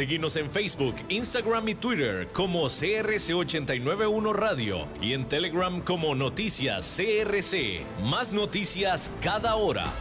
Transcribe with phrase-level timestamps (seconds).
[0.00, 7.82] Seguimos en Facebook, Instagram y Twitter como CRC891 Radio y en Telegram como Noticias CRC.
[8.04, 9.92] Más noticias cada hora.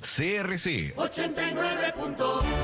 [0.00, 2.63] CRC 89.1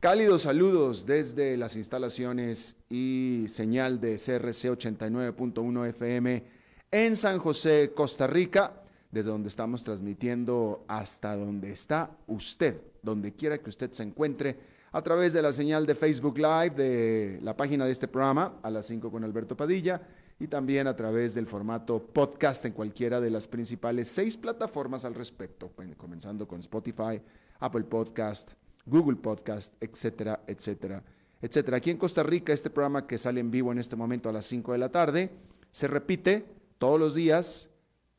[0.00, 6.44] Cálidos saludos desde las instalaciones y señal de CRC 89.1 FM
[6.90, 13.56] en San José, Costa Rica, desde donde estamos transmitiendo hasta donde está usted, donde quiera
[13.56, 14.58] que usted se encuentre,
[14.92, 18.68] a través de la señal de Facebook Live de la página de este programa, a
[18.68, 20.02] las 5 con Alberto Padilla,
[20.38, 25.14] y también a través del formato podcast en cualquiera de las principales seis plataformas al
[25.14, 27.22] respecto, comenzando con Spotify,
[27.60, 28.52] Apple Podcast,
[28.86, 31.02] Google Podcast, etcétera, etcétera,
[31.42, 31.76] etcétera.
[31.76, 34.46] Aquí en Costa Rica, este programa que sale en vivo en este momento a las
[34.46, 35.30] 5 de la tarde,
[35.72, 36.46] se repite
[36.78, 37.68] todos los días,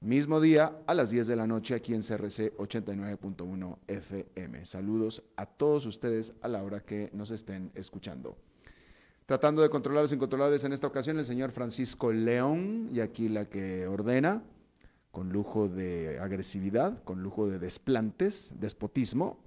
[0.01, 4.65] mismo día, a las 10 de la noche, aquí en CRC 89.1 FM.
[4.65, 8.37] Saludos a todos ustedes a la hora que nos estén escuchando.
[9.25, 13.45] Tratando de controlar los incontrolables en esta ocasión, el señor Francisco León, y aquí la
[13.45, 14.43] que ordena,
[15.11, 19.39] con lujo de agresividad, con lujo de desplantes, despotismo,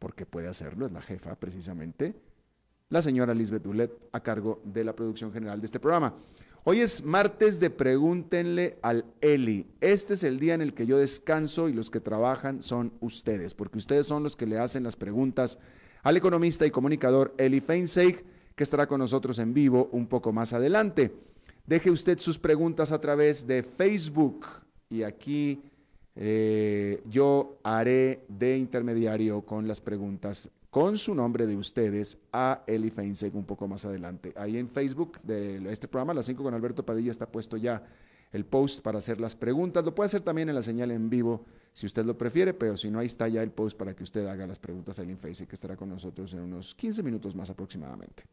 [0.00, 2.14] porque puede hacerlo, es la jefa precisamente,
[2.88, 6.16] la señora Lisbeth Dulet, a cargo de la producción general de este programa.
[6.64, 9.66] Hoy es martes de Pregúntenle al Eli.
[9.80, 13.54] Este es el día en el que yo descanso y los que trabajan son ustedes,
[13.54, 15.58] porque ustedes son los que le hacen las preguntas
[16.02, 18.24] al economista y comunicador Eli Feinseig,
[18.56, 21.14] que estará con nosotros en vivo un poco más adelante.
[21.66, 24.46] Deje usted sus preguntas a través de Facebook
[24.88, 25.62] y aquí
[26.16, 32.90] eh, yo haré de intermediario con las preguntas con su nombre de ustedes a Eli
[32.90, 34.32] Feinseg un poco más adelante.
[34.36, 37.82] Ahí en Facebook de este programa, las 5 con Alberto Padilla, está puesto ya
[38.32, 39.84] el post para hacer las preguntas.
[39.84, 42.90] Lo puede hacer también en la señal en vivo si usted lo prefiere, pero si
[42.90, 45.48] no, ahí está ya el post para que usted haga las preguntas a Eli Feinseg,
[45.48, 48.24] que estará con nosotros en unos 15 minutos más aproximadamente.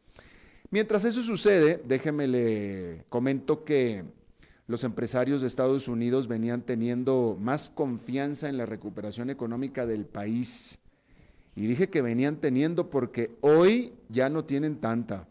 [0.70, 4.04] Mientras eso sucede, déjeme le comento que
[4.68, 10.78] los empresarios de Estados Unidos venían teniendo más confianza en la recuperación económica del país.
[11.56, 15.26] Y dije que venían teniendo porque hoy ya no tienen tanta.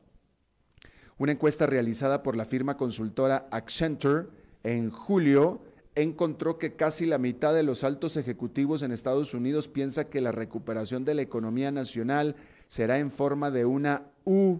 [1.19, 4.25] Una encuesta realizada por la firma consultora Accenture
[4.63, 5.61] en julio
[5.93, 10.31] encontró que casi la mitad de los altos ejecutivos en Estados Unidos piensa que la
[10.31, 12.35] recuperación de la economía nacional
[12.67, 14.59] será en forma de una U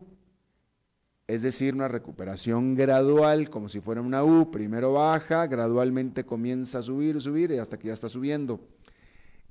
[1.28, 6.82] es decir, una recuperación gradual, como si fuera una U, primero baja, gradualmente comienza a
[6.82, 8.62] subir, subir y hasta que ya está subiendo.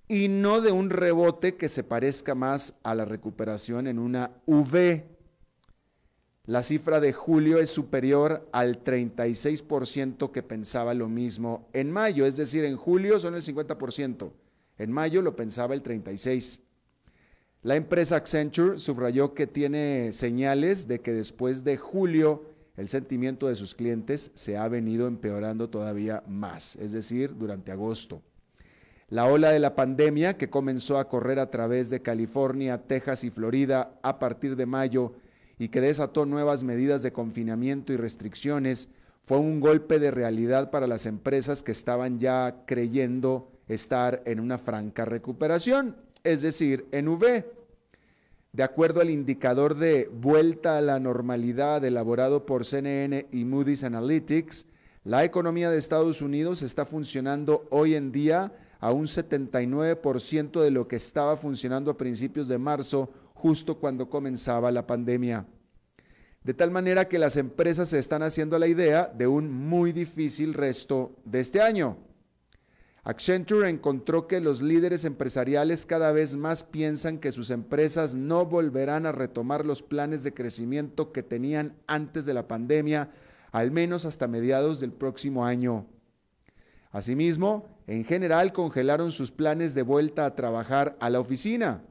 [0.09, 5.05] Y no de un rebote que se parezca más a la recuperación en una V.
[6.47, 12.37] La cifra de julio es superior al 36% que pensaba lo mismo en mayo, es
[12.37, 14.31] decir, en julio son el 50%,
[14.79, 16.66] en mayo lo pensaba el 36%.
[17.67, 22.45] La empresa Accenture subrayó que tiene señales de que después de julio
[22.77, 28.23] el sentimiento de sus clientes se ha venido empeorando todavía más, es decir, durante agosto.
[29.09, 33.31] La ola de la pandemia, que comenzó a correr a través de California, Texas y
[33.31, 35.15] Florida a partir de mayo
[35.59, 38.91] y que desató nuevas medidas de confinamiento y restricciones,
[39.25, 44.57] fue un golpe de realidad para las empresas que estaban ya creyendo estar en una
[44.57, 47.56] franca recuperación, es decir, en V.
[48.57, 54.65] De acuerdo al indicador de vuelta a la normalidad elaborado por CNN y Moody's Analytics,
[55.05, 60.89] la economía de Estados Unidos está funcionando hoy en día a un 79% de lo
[60.89, 65.45] que estaba funcionando a principios de marzo, justo cuando comenzaba la pandemia.
[66.43, 70.55] De tal manera que las empresas se están haciendo la idea de un muy difícil
[70.55, 71.99] resto de este año.
[73.07, 79.07] Accenture encontró que los líderes empresariales cada vez más piensan que sus empresas no volverán
[79.07, 83.11] a retomar los planes de crecimiento que tenían antes de la pandemia,
[83.53, 85.87] al menos hasta mediados del próximo año.
[86.91, 91.85] Asimismo, en general congelaron sus planes de vuelta a trabajar a la oficina.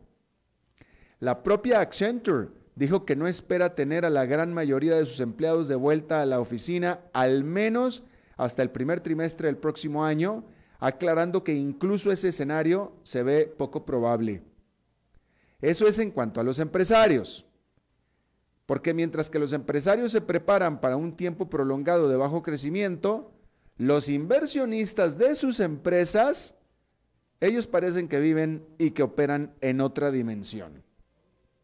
[1.22, 5.70] La propia Accenture dijo que no espera tener a la gran mayoría de sus empleados
[5.70, 8.04] de vuelta a la oficina, al menos
[8.36, 10.44] hasta el primer trimestre del próximo año,
[10.86, 14.44] aclarando que incluso ese escenario se ve poco probable.
[15.60, 17.44] Eso es en cuanto a los empresarios.
[18.68, 23.32] Porque mientras que los empresarios se preparan para un tiempo prolongado de bajo crecimiento,
[23.78, 26.54] los inversionistas de sus empresas,
[27.40, 30.84] ellos parecen que viven y que operan en otra dimensión,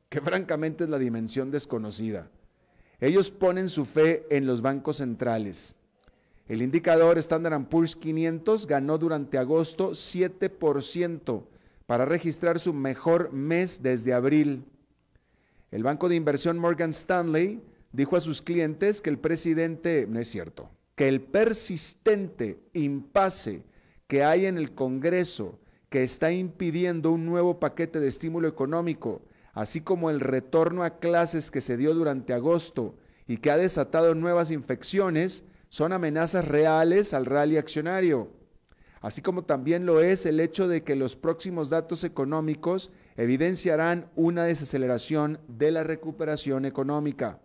[0.09, 2.31] que francamente es la dimensión desconocida.
[2.99, 5.75] Ellos ponen su fe en los bancos centrales,
[6.47, 11.43] el indicador Standard Poor's 500 ganó durante agosto 7%
[11.85, 14.63] para registrar su mejor mes desde abril.
[15.71, 17.61] El banco de inversión Morgan Stanley
[17.93, 23.63] dijo a sus clientes que el presidente, no es cierto, que el persistente impasse
[24.07, 25.59] que hay en el Congreso
[25.89, 29.21] que está impidiendo un nuevo paquete de estímulo económico,
[29.53, 32.95] así como el retorno a clases que se dio durante agosto
[33.27, 38.27] y que ha desatado nuevas infecciones, son amenazas reales al rally accionario,
[38.99, 44.43] así como también lo es el hecho de que los próximos datos económicos evidenciarán una
[44.43, 47.39] desaceleración de la recuperación económica.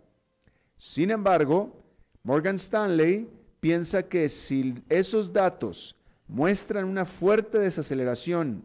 [0.75, 1.81] Sin embargo,
[2.23, 3.29] Morgan Stanley
[3.61, 5.95] piensa que si esos datos
[6.27, 8.61] muestran una fuerte desaceleración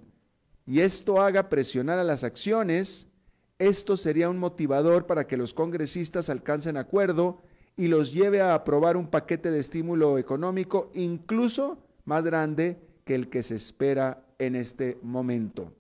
[0.67, 3.06] y esto haga presionar a las acciones,
[3.61, 7.43] esto sería un motivador para que los congresistas alcancen acuerdo
[7.77, 13.29] y los lleve a aprobar un paquete de estímulo económico incluso más grande que el
[13.29, 15.73] que se espera en este momento.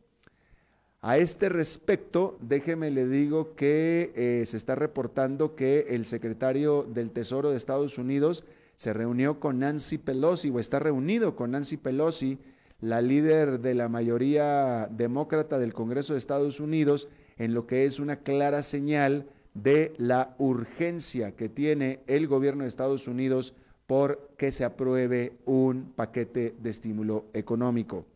[1.00, 7.10] A este respecto, déjeme le digo que eh, se está reportando que el secretario del
[7.10, 8.44] Tesoro de Estados Unidos
[8.76, 12.38] se reunió con Nancy Pelosi o está reunido con Nancy Pelosi,
[12.80, 17.98] la líder de la mayoría demócrata del Congreso de Estados Unidos, en lo que es
[17.98, 23.54] una clara señal de la urgencia que tiene el gobierno de Estados Unidos
[23.86, 28.06] por que se apruebe un paquete de estímulo económico.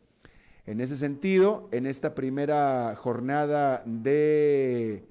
[0.65, 5.05] En ese sentido, en esta primera jornada de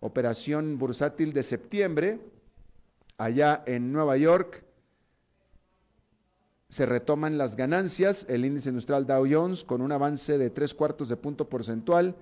[0.00, 2.20] operación bursátil de septiembre,
[3.18, 4.64] allá en Nueva York,
[6.68, 11.10] se retoman las ganancias, el índice industrial Dow Jones con un avance de tres cuartos
[11.10, 12.16] de punto porcentual,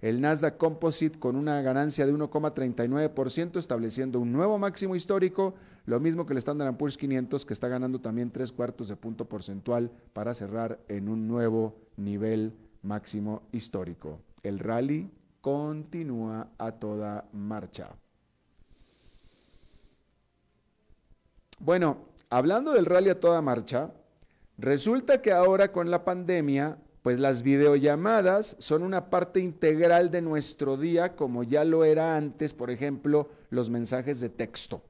[0.00, 5.54] el Nasdaq Composite con una ganancia de 1,39%, estableciendo un nuevo máximo histórico,
[5.86, 9.26] lo mismo que el Standard Poor's 500, que está ganando también tres cuartos de punto
[9.26, 12.52] porcentual para cerrar en un nuevo nivel
[12.82, 14.20] máximo histórico.
[14.42, 15.10] El rally
[15.40, 17.90] continúa a toda marcha.
[21.58, 23.90] Bueno, hablando del rally a toda marcha,
[24.58, 30.76] resulta que ahora con la pandemia pues las videollamadas son una parte integral de nuestro
[30.76, 34.82] día, como ya lo era antes, por ejemplo, los mensajes de texto.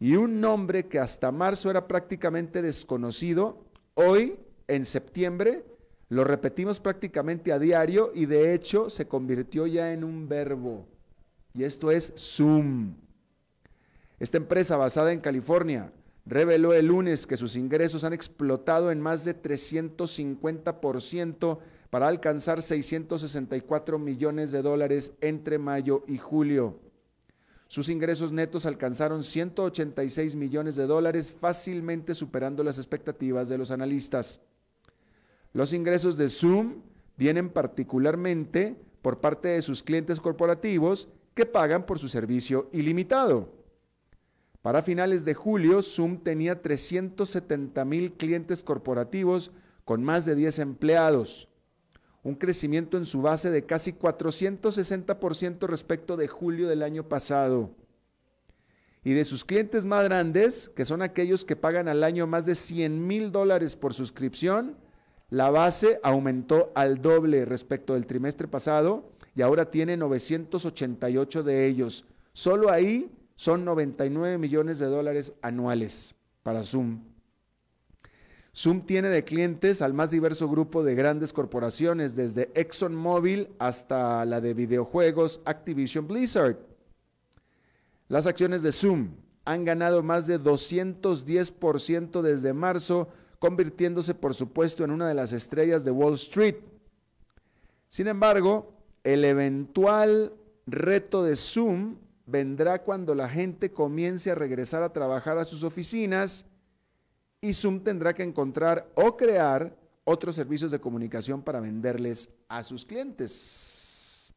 [0.00, 3.64] Y un nombre que hasta marzo era prácticamente desconocido,
[3.94, 5.64] hoy, en septiembre,
[6.08, 10.84] lo repetimos prácticamente a diario y de hecho se convirtió ya en un verbo.
[11.54, 12.96] Y esto es Zoom.
[14.18, 15.92] Esta empresa basada en California
[16.28, 21.58] reveló el lunes que sus ingresos han explotado en más de 350%
[21.88, 26.80] para alcanzar 664 millones de dólares entre mayo y julio.
[27.66, 34.42] Sus ingresos netos alcanzaron 186 millones de dólares, fácilmente superando las expectativas de los analistas.
[35.54, 36.82] Los ingresos de Zoom
[37.16, 43.57] vienen particularmente por parte de sus clientes corporativos que pagan por su servicio ilimitado.
[44.68, 49.50] Para finales de julio, Zoom tenía 370 mil clientes corporativos
[49.86, 51.48] con más de 10 empleados,
[52.22, 57.70] un crecimiento en su base de casi 460% respecto de julio del año pasado.
[59.02, 62.54] Y de sus clientes más grandes, que son aquellos que pagan al año más de
[62.54, 64.76] 100 mil dólares por suscripción,
[65.30, 72.04] la base aumentó al doble respecto del trimestre pasado y ahora tiene 988 de ellos.
[72.34, 76.98] Solo ahí son 99 millones de dólares anuales para Zoom.
[78.52, 84.40] Zoom tiene de clientes al más diverso grupo de grandes corporaciones, desde ExxonMobil hasta la
[84.40, 86.56] de videojuegos Activision Blizzard.
[88.08, 89.10] Las acciones de Zoom
[89.44, 95.84] han ganado más de 210% desde marzo, convirtiéndose por supuesto en una de las estrellas
[95.84, 96.56] de Wall Street.
[97.88, 98.72] Sin embargo,
[99.04, 100.32] el eventual
[100.66, 106.44] reto de Zoom vendrá cuando la gente comience a regresar a trabajar a sus oficinas
[107.40, 112.84] y Zoom tendrá que encontrar o crear otros servicios de comunicación para venderles a sus
[112.84, 114.34] clientes.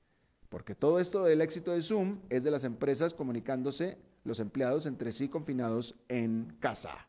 [0.48, 5.12] Porque todo esto del éxito de Zoom es de las empresas comunicándose los empleados entre
[5.12, 7.07] sí confinados en casa.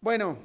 [0.00, 0.38] Bueno,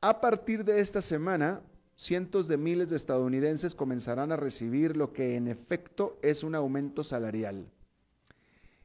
[0.00, 1.62] a partir de esta semana,
[1.96, 7.04] cientos de miles de estadounidenses comenzarán a recibir lo que en efecto es un aumento
[7.04, 7.66] salarial.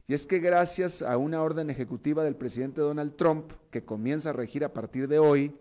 [0.06, 4.32] Y es que gracias a una orden ejecutiva del presidente Donald Trump, que comienza a
[4.32, 5.54] regir a partir de hoy,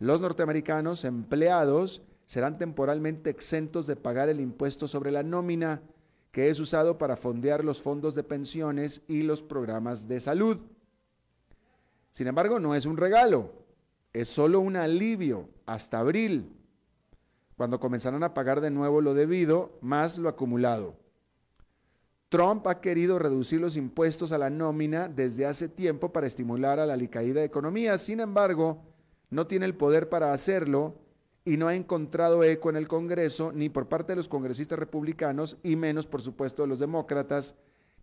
[0.00, 5.82] los norteamericanos empleados serán temporalmente exentos de pagar el impuesto sobre la nómina,
[6.32, 10.58] que es usado para fondear los fondos de pensiones y los programas de salud.
[12.10, 13.52] Sin embargo, no es un regalo,
[14.12, 16.50] es solo un alivio hasta abril,
[17.62, 20.96] cuando comenzarán a pagar de nuevo lo debido más lo acumulado.
[22.28, 26.86] Trump ha querido reducir los impuestos a la nómina desde hace tiempo para estimular a
[26.86, 27.98] la alicaída economía.
[27.98, 28.82] Sin embargo,
[29.30, 30.96] no tiene el poder para hacerlo
[31.44, 35.56] y no ha encontrado eco en el Congreso ni por parte de los congresistas republicanos
[35.62, 37.54] y menos, por supuesto, de los demócratas,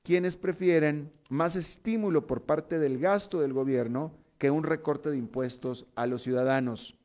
[0.04, 5.86] quienes prefieren más estímulo por parte del gasto del gobierno que un recorte de impuestos
[5.96, 6.96] a los ciudadanos.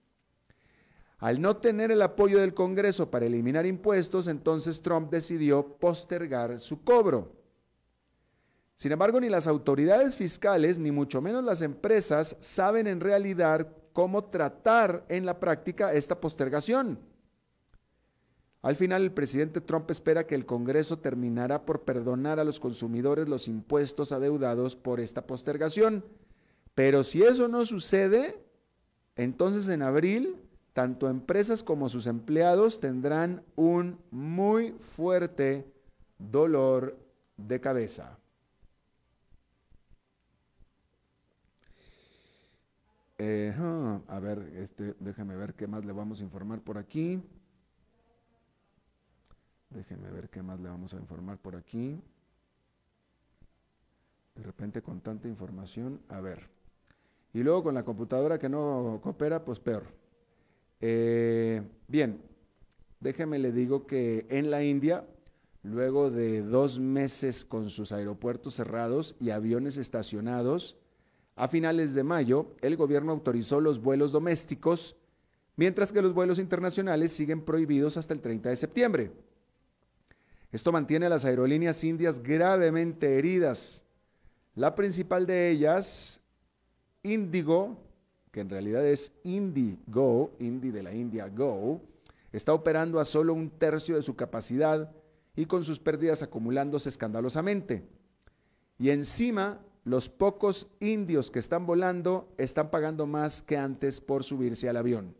[1.24, 6.84] Al no tener el apoyo del Congreso para eliminar impuestos, entonces Trump decidió postergar su
[6.84, 7.32] cobro.
[8.76, 14.24] Sin embargo, ni las autoridades fiscales, ni mucho menos las empresas, saben en realidad cómo
[14.24, 16.98] tratar en la práctica esta postergación.
[18.60, 23.30] Al final, el presidente Trump espera que el Congreso terminará por perdonar a los consumidores
[23.30, 26.04] los impuestos adeudados por esta postergación.
[26.74, 28.44] Pero si eso no sucede,
[29.16, 30.43] entonces en abril
[30.74, 35.72] tanto empresas como sus empleados tendrán un muy fuerte
[36.18, 36.98] dolor
[37.36, 38.18] de cabeza.
[43.18, 43.54] Eh,
[44.08, 47.22] a ver, este, déjeme ver qué más le vamos a informar por aquí.
[49.70, 52.00] Déjenme ver qué más le vamos a informar por aquí.
[54.34, 56.48] De repente con tanta información, a ver.
[57.32, 60.03] Y luego con la computadora que no coopera, pues peor.
[60.80, 62.20] Eh, bien,
[63.00, 65.04] déjeme le digo que en la India,
[65.62, 70.76] luego de dos meses con sus aeropuertos cerrados y aviones estacionados,
[71.36, 74.96] a finales de mayo el gobierno autorizó los vuelos domésticos,
[75.56, 79.12] mientras que los vuelos internacionales siguen prohibidos hasta el 30 de septiembre.
[80.52, 83.84] Esto mantiene a las aerolíneas indias gravemente heridas.
[84.54, 86.20] La principal de ellas,
[87.02, 87.83] Indigo,
[88.34, 91.80] que en realidad es IndiGo, Indi de la India Go,
[92.32, 94.90] está operando a solo un tercio de su capacidad
[95.36, 97.84] y con sus pérdidas acumulándose escandalosamente.
[98.76, 104.68] Y encima, los pocos indios que están volando están pagando más que antes por subirse
[104.68, 105.14] al avión.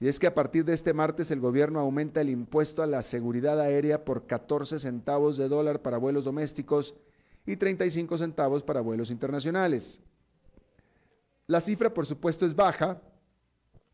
[0.00, 3.02] Y es que a partir de este martes el gobierno aumenta el impuesto a la
[3.04, 6.96] seguridad aérea por 14 centavos de dólar para vuelos domésticos
[7.46, 10.00] y 35 centavos para vuelos internacionales.
[11.48, 13.00] La cifra, por supuesto, es baja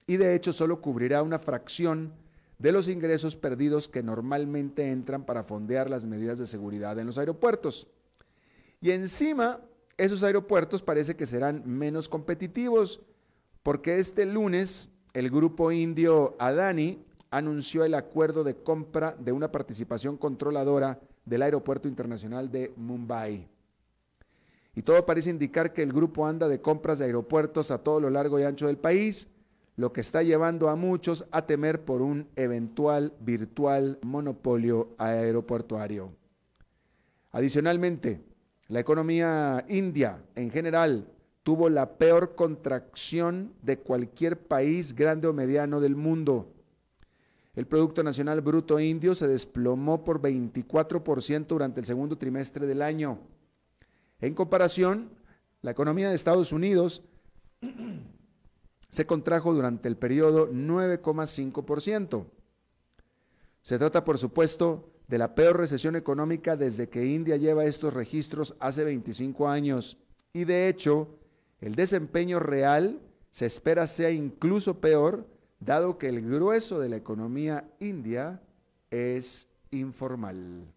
[0.09, 2.13] y de hecho solo cubrirá una fracción
[2.59, 7.17] de los ingresos perdidos que normalmente entran para fondear las medidas de seguridad en los
[7.17, 7.87] aeropuertos.
[8.81, 9.61] Y encima,
[9.97, 13.01] esos aeropuertos parece que serán menos competitivos
[13.63, 20.17] porque este lunes el grupo indio Adani anunció el acuerdo de compra de una participación
[20.17, 23.54] controladora del Aeropuerto Internacional de Mumbai.
[24.77, 28.11] Y todo parece indicar que el grupo anda de compras de aeropuertos a todo lo
[28.11, 29.29] largo y ancho del país,
[29.77, 36.13] lo que está llevando a muchos a temer por un eventual virtual monopolio aeroportuario.
[37.33, 38.21] Adicionalmente,
[38.69, 41.09] la economía india en general
[41.43, 46.51] tuvo la peor contracción de cualquier país grande o mediano del mundo.
[47.55, 53.19] El Producto Nacional Bruto Indio se desplomó por 24% durante el segundo trimestre del año
[54.27, 55.11] en comparación,
[55.63, 57.03] la economía de Estados Unidos
[58.91, 62.27] se contrajo durante el periodo 9,5%.
[63.63, 68.55] Se trata, por supuesto, de la peor recesión económica desde que India lleva estos registros
[68.61, 69.99] hace 25 años.
[70.33, 71.09] Y de hecho,
[71.61, 73.01] el desempeño real
[73.31, 75.27] se espera sea incluso peor,
[75.61, 78.41] dado que el grueso de la economía india
[78.91, 80.74] es informal.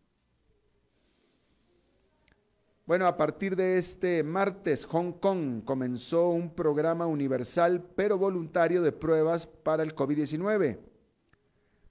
[2.88, 8.94] Bueno, a partir de este martes, Hong Kong comenzó un programa universal pero voluntario de
[8.94, 10.79] pruebas para el COVID-19.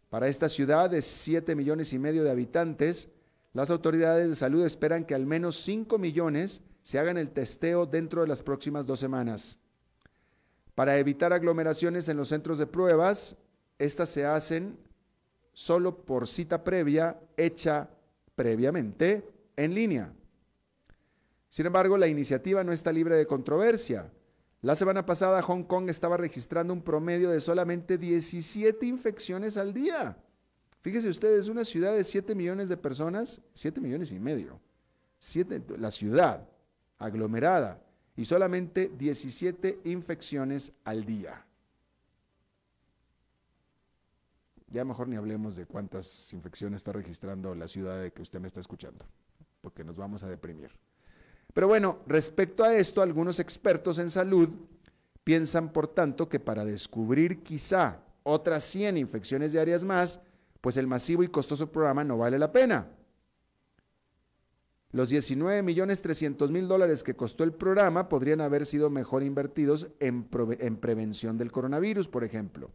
[0.09, 3.13] Para esta ciudad de 7 millones y medio de habitantes,
[3.53, 8.23] las autoridades de salud esperan que al menos 5 millones se hagan el testeo dentro
[8.23, 9.59] de las próximas dos semanas.
[10.75, 13.37] Para evitar aglomeraciones en los centros de pruebas,
[13.79, 14.79] estas se hacen
[15.53, 17.91] solo por cita previa hecha
[18.35, 20.11] previamente en línea.
[21.57, 24.13] Sin embargo, la iniciativa no está libre de controversia.
[24.61, 30.19] La semana pasada Hong Kong estaba registrando un promedio de solamente 17 infecciones al día.
[30.83, 34.61] Fíjese ustedes, una ciudad de 7 millones de personas, 7 millones y medio,
[35.79, 36.47] la ciudad
[36.99, 37.83] aglomerada,
[38.17, 41.43] y solamente 17 infecciones al día.
[44.69, 48.47] Ya mejor ni hablemos de cuántas infecciones está registrando la ciudad de que usted me
[48.47, 49.07] está escuchando,
[49.63, 50.71] porque nos vamos a deprimir.
[51.57, 54.51] Pero bueno, respecto a esto, algunos expertos en salud
[55.25, 60.21] piensan, por tanto, que para descubrir quizá otras 100 infecciones diarias más,
[60.61, 62.89] pues el masivo y costoso programa no vale la pena.
[64.91, 69.89] Los 19 millones 300 mil dólares que costó el programa podrían haber sido mejor invertidos
[69.99, 70.29] en,
[70.61, 72.71] en, prevención del coronavirus, por ejemplo.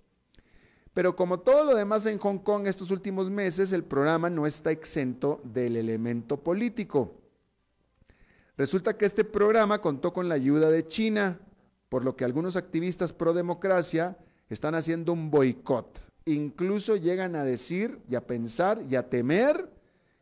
[0.95, 4.71] Pero como todo lo demás en Hong Kong estos últimos meses, el programa no está
[4.71, 7.20] exento del elemento político.
[8.61, 11.39] Resulta que este programa contó con la ayuda de China,
[11.89, 14.15] por lo que algunos activistas pro democracia
[14.51, 16.07] están haciendo un boicot.
[16.25, 19.67] Incluso llegan a decir y a pensar y a temer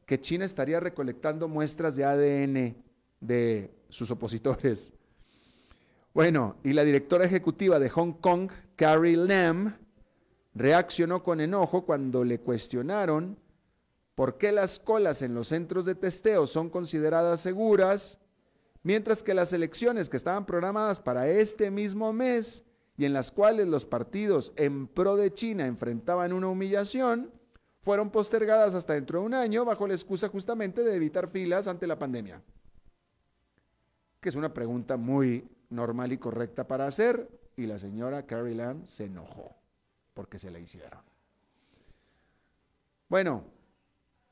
[0.05, 2.77] que China estaría recolectando muestras de ADN
[3.19, 4.93] de sus opositores.
[6.13, 9.75] Bueno, y la directora ejecutiva de Hong Kong, Carrie Lam,
[10.55, 13.37] reaccionó con enojo cuando le cuestionaron
[14.15, 18.17] por qué las colas en los centros de testeo son consideradas seguras
[18.89, 22.63] Mientras que las elecciones que estaban programadas para este mismo mes
[22.97, 27.31] y en las cuales los partidos en pro de China enfrentaban una humillación,
[27.83, 31.85] fueron postergadas hasta dentro de un año bajo la excusa justamente de evitar filas ante
[31.85, 32.41] la pandemia.
[34.21, 38.87] Que es una pregunta muy normal y correcta para hacer, y la señora Carrie Lam
[38.87, 39.55] se enojó
[40.15, 41.01] porque se la hicieron.
[43.07, 43.43] Bueno,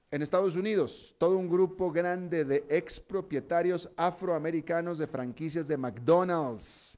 [0.09, 6.97] en Estados Unidos, todo un grupo grande de expropietarios afroamericanos de franquicias de McDonald's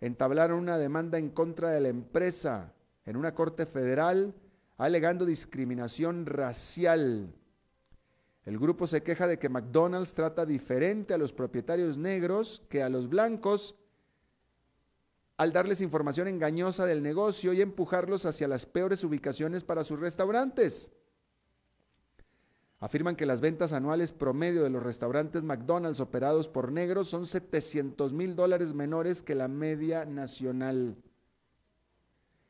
[0.00, 2.72] entablaron una demanda en contra de la empresa
[3.04, 4.34] en una corte federal
[4.78, 7.30] alegando discriminación racial.
[8.46, 12.88] El grupo se queja de que McDonald's trata diferente a los propietarios negros que a
[12.88, 13.76] los blancos
[15.36, 20.90] al darles información engañosa del negocio y empujarlos hacia las peores ubicaciones para sus restaurantes.
[22.80, 28.14] Afirman que las ventas anuales promedio de los restaurantes McDonald's operados por negros son 700
[28.14, 30.96] mil dólares menores que la media nacional.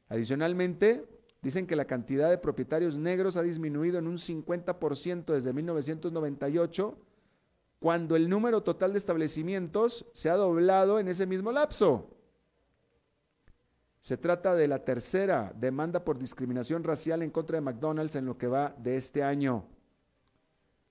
[0.09, 1.05] Adicionalmente,
[1.43, 6.97] dicen que la cantidad de propietarios negros ha disminuido en un 50% desde 1998,
[7.81, 12.09] cuando el número total de establecimientos se ha doblado en ese mismo lapso.
[14.01, 18.38] Se trata de la tercera demanda por discriminación racial en contra de McDonald's en lo
[18.38, 19.64] que va de este año.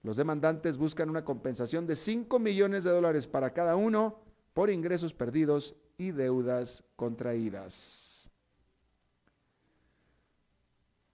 [0.02, 4.20] Los demandantes buscan una compensación de 5 millones de dólares para cada uno
[4.54, 8.32] por ingresos perdidos y deudas contraídas.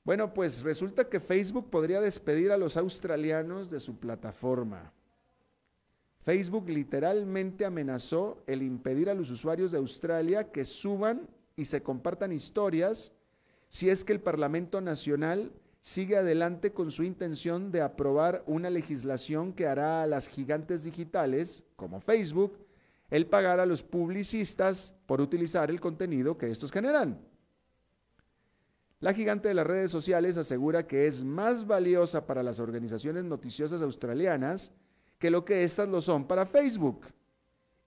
[0.04, 4.93] Bueno, pues resulta que Facebook podría despedir a los australianos de su plataforma.
[6.21, 12.32] Facebook literalmente amenazó el impedir a los usuarios de Australia que suban y se compartan
[12.32, 13.13] historias
[13.67, 15.52] si es que el Parlamento Nacional
[15.86, 21.63] sigue adelante con su intención de aprobar una legislación que hará a las gigantes digitales,
[21.76, 22.58] como Facebook,
[23.12, 27.21] el pagar a los publicistas por utilizar el contenido que estos generan.
[29.00, 33.84] La gigante de las redes sociales asegura que es más valiosa para las organizaciones noticiosas
[33.84, 34.71] australianas
[35.19, 37.06] que lo que éstas lo son para Facebook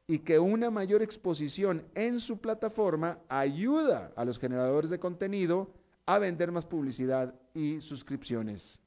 [0.07, 5.75] y que una mayor exposición en su plataforma ayuda a los generadores de contenido
[6.09, 8.81] a vender más publicidad y suscripciones.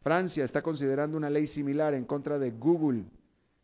[0.00, 3.04] Francia está considerando una ley similar en contra de Google,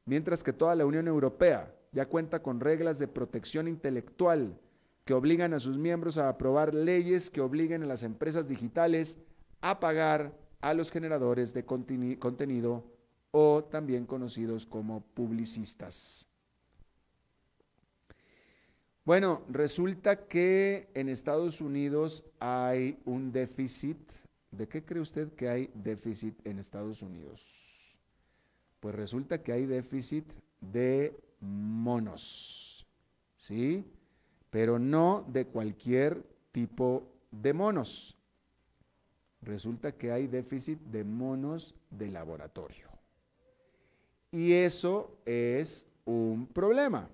[0.05, 4.59] mientras que toda la Unión Europea ya cuenta con reglas de protección intelectual
[5.05, 9.18] que obligan a sus miembros a aprobar leyes que obliguen a las empresas digitales
[9.62, 12.85] a pagar a los generadores de contenido
[13.31, 16.27] o también conocidos como publicistas.
[19.08, 23.96] Bueno, resulta que en Estados Unidos hay un déficit.
[24.50, 27.96] ¿De qué cree usted que hay déficit en Estados Unidos?
[28.80, 30.26] Pues resulta que hay déficit
[30.60, 32.86] de monos,
[33.38, 33.82] ¿sí?
[34.50, 38.14] Pero no de cualquier tipo de monos.
[39.40, 42.88] Resulta que hay déficit de monos de laboratorio.
[44.32, 47.08] Y eso es un problema,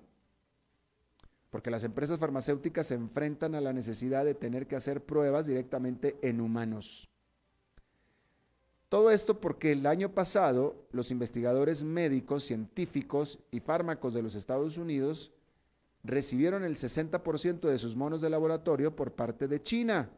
[1.55, 6.17] porque las empresas farmacéuticas se enfrentan a la necesidad de tener que hacer pruebas directamente
[6.21, 7.07] en humanos.
[8.89, 14.77] Todo esto porque el año pasado los investigadores médicos, científicos y fármacos de los Estados
[14.77, 15.31] Unidos
[16.03, 20.09] recibieron el 60% de sus monos de laboratorio por parte de China.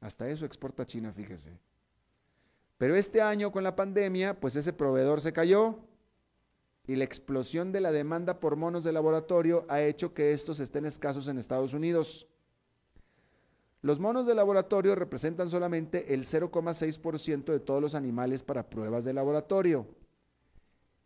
[0.00, 1.58] Hasta eso exporta China, fíjese.
[2.78, 5.80] Pero este año con la pandemia, pues ese proveedor se cayó
[6.86, 10.86] y la explosión de la demanda por monos de laboratorio ha hecho que estos estén
[10.86, 12.28] escasos en Estados Unidos.
[13.82, 19.12] Los monos de laboratorio representan solamente el 0,6% de todos los animales para pruebas de
[19.12, 19.86] laboratorio.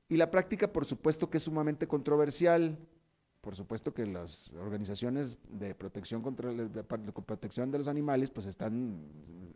[0.08, 2.76] Y la práctica, por supuesto, que es sumamente controversial.
[3.40, 9.00] Por supuesto que las organizaciones de protección contra de protección de los animales pues están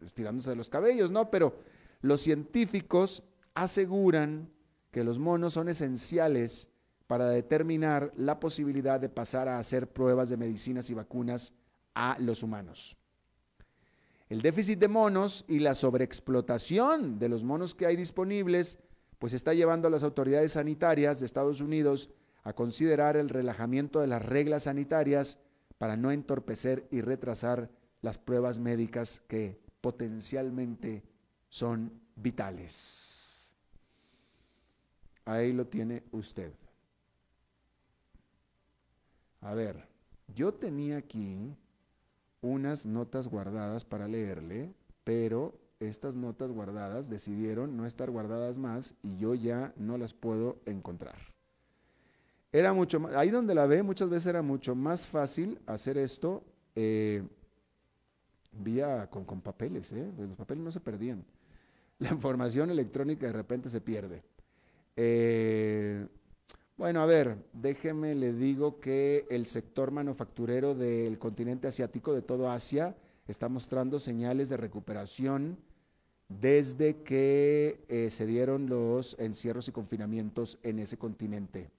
[0.03, 1.31] estirándose de los cabellos, ¿no?
[1.31, 1.55] Pero
[2.01, 4.49] los científicos aseguran
[4.95, 6.69] que los monos son esenciales
[7.09, 11.53] para determinar la posibilidad de pasar a hacer pruebas de medicinas y vacunas
[11.95, 12.97] a los humanos.
[14.29, 18.79] El déficit de monos y la sobreexplotación de los monos que hay disponibles,
[19.19, 22.11] pues está llevando a las autoridades sanitarias de Estados Unidos
[22.45, 25.41] a considerar el relajamiento de las reglas sanitarias
[25.77, 27.69] para no entorpecer y retrasar
[28.01, 31.03] las pruebas médicas que potencialmente
[31.49, 33.14] son vitales.
[35.25, 36.53] Ahí lo tiene usted.
[39.41, 39.87] A ver,
[40.35, 41.55] yo tenía aquí
[42.41, 49.19] unas notas guardadas para leerle, pero estas notas guardadas decidieron no estar guardadas más y
[49.19, 51.17] yo ya no las puedo encontrar.
[52.53, 56.45] Era mucho más, ahí donde la ve, muchas veces era mucho más fácil hacer esto
[56.77, 57.23] eh,
[58.53, 60.11] vía con, papeles, ¿eh?
[60.17, 61.25] Los papeles no se perdían.
[61.99, 64.23] La información electrónica de repente se pierde.
[64.97, 66.07] Eh,
[66.77, 72.51] bueno, a ver, déjeme, le digo que el sector manufacturero del continente asiático, de todo
[72.51, 72.97] Asia,
[73.29, 75.57] está mostrando señales de recuperación
[76.29, 81.71] desde que eh, se dieron los encierros y confinamientos en ese continente.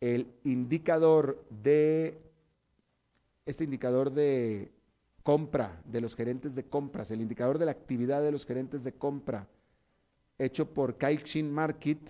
[0.00, 2.20] El indicador de,
[3.46, 4.72] este indicador de
[5.22, 8.92] compra de los gerentes de compras, el indicador de la actividad de los gerentes de
[8.92, 9.46] compra,
[10.38, 12.00] hecho por Caixin Market,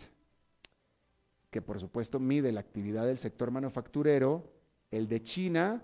[1.51, 4.51] que por supuesto mide la actividad del sector manufacturero,
[4.91, 5.83] el de China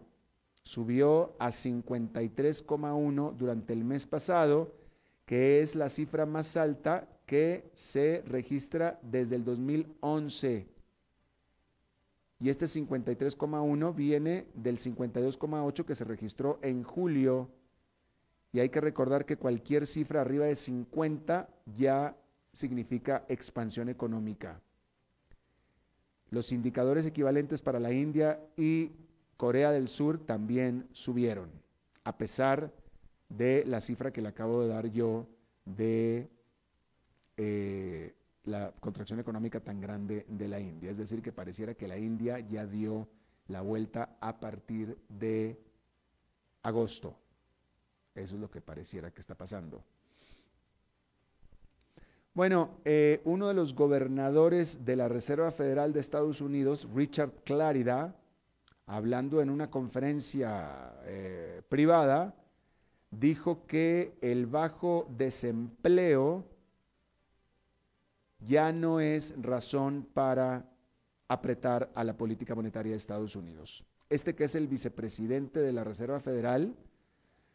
[0.63, 4.75] subió a 53,1 durante el mes pasado,
[5.25, 10.67] que es la cifra más alta que se registra desde el 2011.
[12.41, 17.51] Y este 53,1 viene del 52,8 que se registró en julio.
[18.53, 22.17] Y hay que recordar que cualquier cifra arriba de 50 ya
[22.53, 24.61] significa expansión económica.
[26.31, 28.93] Los indicadores equivalentes para la India y
[29.37, 31.51] Corea del Sur también subieron,
[32.05, 32.73] a pesar
[33.29, 35.27] de la cifra que le acabo de dar yo
[35.65, 36.29] de
[37.37, 40.91] eh, la contracción económica tan grande de la India.
[40.91, 43.09] Es decir, que pareciera que la India ya dio
[43.47, 45.61] la vuelta a partir de
[46.63, 47.17] agosto.
[48.15, 49.85] Eso es lo que pareciera que está pasando.
[52.39, 58.15] Bueno, eh, uno de los gobernadores de la Reserva Federal de Estados Unidos, Richard Clarida,
[58.87, 62.37] hablando en una conferencia eh, privada,
[63.11, 66.45] dijo que el bajo desempleo
[68.39, 70.65] ya no es razón para
[71.27, 73.85] apretar a la política monetaria de Estados Unidos.
[74.09, 76.77] Este que es el vicepresidente de la Reserva Federal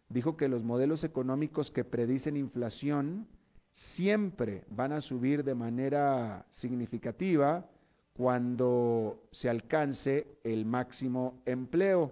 [0.09, 3.29] dijo que los modelos económicos que predicen inflación
[3.73, 7.67] siempre van a subir de manera significativa
[8.13, 12.11] cuando se alcance el máximo empleo.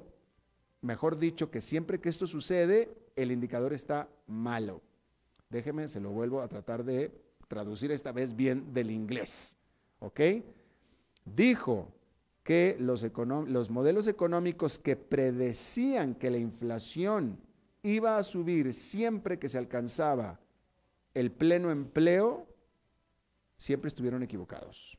[0.81, 4.81] Mejor dicho, que siempre que esto sucede, el indicador está malo.
[5.51, 7.11] Déjeme, se lo vuelvo a tratar de
[7.47, 9.55] traducir esta vez bien del inglés.
[9.99, 10.19] ¿Ok?
[11.23, 11.89] Dijo
[12.43, 13.05] que los,
[13.47, 17.37] los modelos económicos que predecían que la inflación
[17.83, 20.39] iba a subir siempre que se alcanzaba
[21.13, 22.47] el pleno empleo,
[23.57, 24.97] siempre estuvieron equivocados.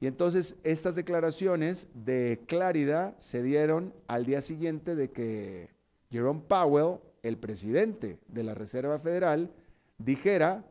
[0.00, 5.70] Y entonces estas declaraciones de claridad se dieron al día siguiente de que
[6.10, 9.52] Jerome Powell, el presidente de la Reserva Federal,
[9.98, 10.64] dijera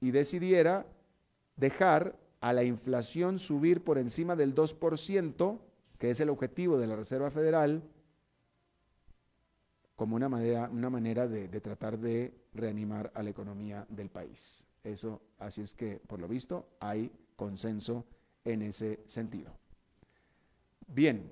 [0.00, 0.86] y decidiera
[1.56, 5.58] dejar a la inflación subir por encima del 2%,
[5.98, 7.82] que es el objetivo de la Reserva Federal,
[9.96, 14.66] como una manera, de, tratar de reanimar a la economía del país.
[14.84, 18.04] Eso, así es que, por lo visto, hay consenso
[18.44, 19.52] en ese sentido.
[20.86, 21.30] Bien,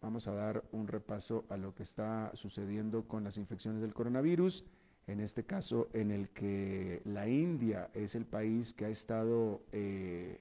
[0.00, 4.64] vamos a dar un repaso a lo que está sucediendo con las infecciones del coronavirus,
[5.06, 10.40] en este caso en el que la India es el país que ha estado, eh,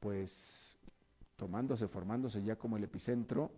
[0.00, 0.76] pues,
[1.36, 3.52] tomándose, formándose ya como el epicentro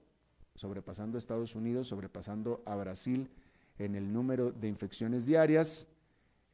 [0.55, 3.29] sobrepasando a Estados Unidos, sobrepasando a Brasil
[3.78, 5.87] en el número de infecciones diarias.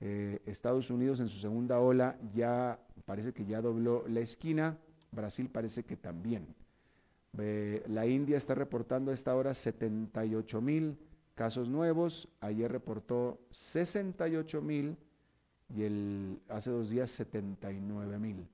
[0.01, 4.79] Eh, Estados Unidos en su segunda ola ya parece que ya dobló la esquina,
[5.13, 6.55] Brasil parece que también.
[7.39, 10.99] Eh, la India está reportando a esta hora 78 mil
[11.35, 14.97] casos nuevos, ayer reportó 68 mil
[15.75, 18.47] y el, hace dos días 79 mil.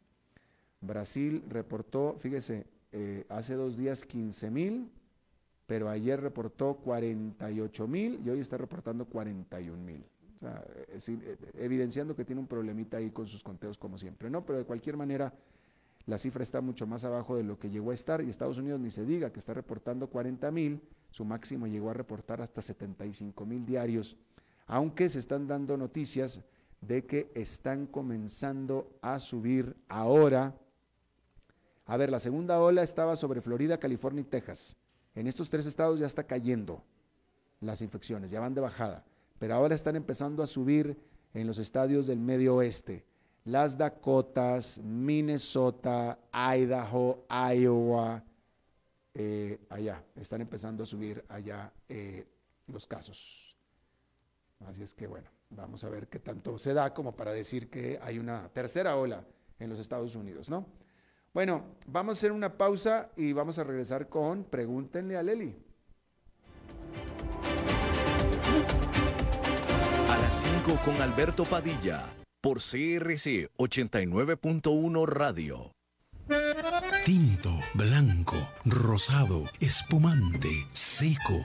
[0.80, 4.90] Brasil reportó, fíjese, eh, hace dos días 15 mil,
[5.66, 10.04] pero ayer reportó 48 mil y hoy está reportando 41 mil.
[10.36, 14.44] O sea, eh, evidenciando que tiene un problemita ahí con sus conteos como siempre, ¿no?
[14.44, 15.32] Pero de cualquier manera,
[16.06, 18.78] la cifra está mucho más abajo de lo que llegó a estar y Estados Unidos
[18.80, 23.44] ni se diga que está reportando 40 mil, su máximo llegó a reportar hasta 75
[23.44, 24.16] mil diarios,
[24.66, 26.42] aunque se están dando noticias
[26.80, 30.54] de que están comenzando a subir ahora.
[31.86, 34.76] A ver, la segunda ola estaba sobre Florida, California y Texas.
[35.16, 36.84] En estos tres estados ya está cayendo
[37.60, 39.02] las infecciones, ya van de bajada,
[39.38, 40.96] pero ahora están empezando a subir
[41.32, 43.04] en los estadios del medio oeste.
[43.46, 48.22] Las Dakotas, Minnesota, Idaho, Iowa,
[49.14, 52.26] eh, allá, están empezando a subir allá eh,
[52.66, 53.56] los casos.
[54.66, 57.98] Así es que bueno, vamos a ver qué tanto se da como para decir que
[58.02, 59.24] hay una tercera ola
[59.58, 60.66] en los Estados Unidos, ¿no?
[61.36, 65.54] Bueno, vamos a hacer una pausa y vamos a regresar con Pregúntenle a Leli.
[70.08, 70.32] A las
[70.64, 72.06] 5 con Alberto Padilla,
[72.40, 75.72] por CRC 89.1 Radio.
[77.04, 81.44] Tinto, blanco, rosado, espumante, seco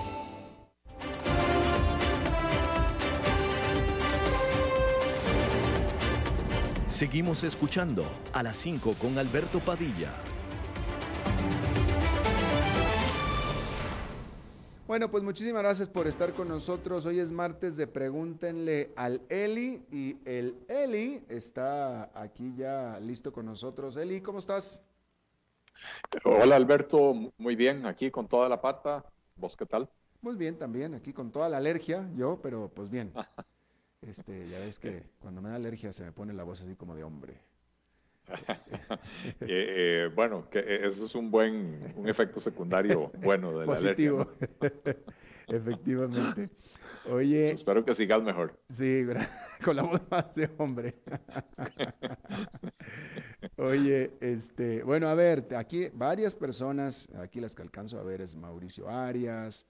[6.87, 10.13] Seguimos escuchando a las 5 con Alberto Padilla.
[14.85, 17.05] Bueno, pues muchísimas gracias por estar con nosotros.
[17.05, 23.45] Hoy es martes de Pregúntenle al Eli y el Eli está aquí ya listo con
[23.45, 23.95] nosotros.
[23.95, 24.83] Eli, ¿cómo estás?
[26.23, 29.05] Hola Alberto, muy bien, aquí con toda la pata.
[29.37, 29.89] ¿Vos qué tal?
[30.21, 33.11] Muy bien también, aquí con toda la alergia, yo, pero pues bien.
[34.01, 36.95] Este, ya ves que cuando me da alergia se me pone la voz así como
[36.95, 37.39] de hombre.
[39.41, 44.27] Eh, eh, bueno, que eso es un buen, un efecto secundario bueno de la alergia.
[45.47, 46.49] Efectivamente.
[47.11, 47.51] Oye.
[47.51, 48.59] Espero que sigas mejor.
[48.69, 49.05] Sí,
[49.63, 50.95] con la voz más de hombre.
[53.57, 58.35] Oye, este, bueno, a ver, aquí varias personas, aquí las que alcanzo a ver es
[58.35, 59.67] Mauricio Arias,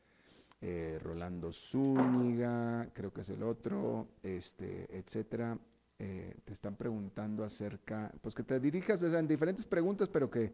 [0.62, 5.58] eh, Rolando Zúñiga, creo que es el otro, este, etcétera.
[5.97, 10.54] Eh, te están preguntando acerca, pues que te dirijas en diferentes preguntas, pero que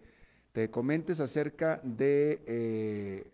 [0.51, 3.31] te comentes acerca de, eh,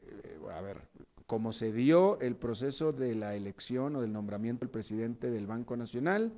[0.51, 0.81] a ver,
[1.27, 5.77] cómo se dio el proceso de la elección o del nombramiento del presidente del Banco
[5.77, 6.33] Nacional,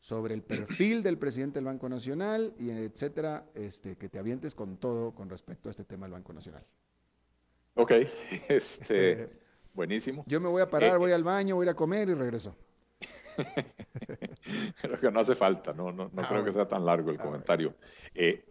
[0.00, 4.76] sobre el perfil del presidente del Banco Nacional, y etcétera, este, que te avientes con
[4.76, 6.64] todo con respecto a este tema del Banco Nacional.
[7.74, 7.92] Ok,
[8.48, 9.37] este.
[9.78, 10.24] Buenísimo.
[10.26, 12.14] Yo me voy a parar, eh, voy al baño, voy a ir a comer y
[12.14, 12.56] regreso.
[14.82, 17.20] creo que no hace falta, no, no, no ah, creo que sea tan largo el
[17.20, 17.76] ah, comentario.
[18.12, 18.44] Eh,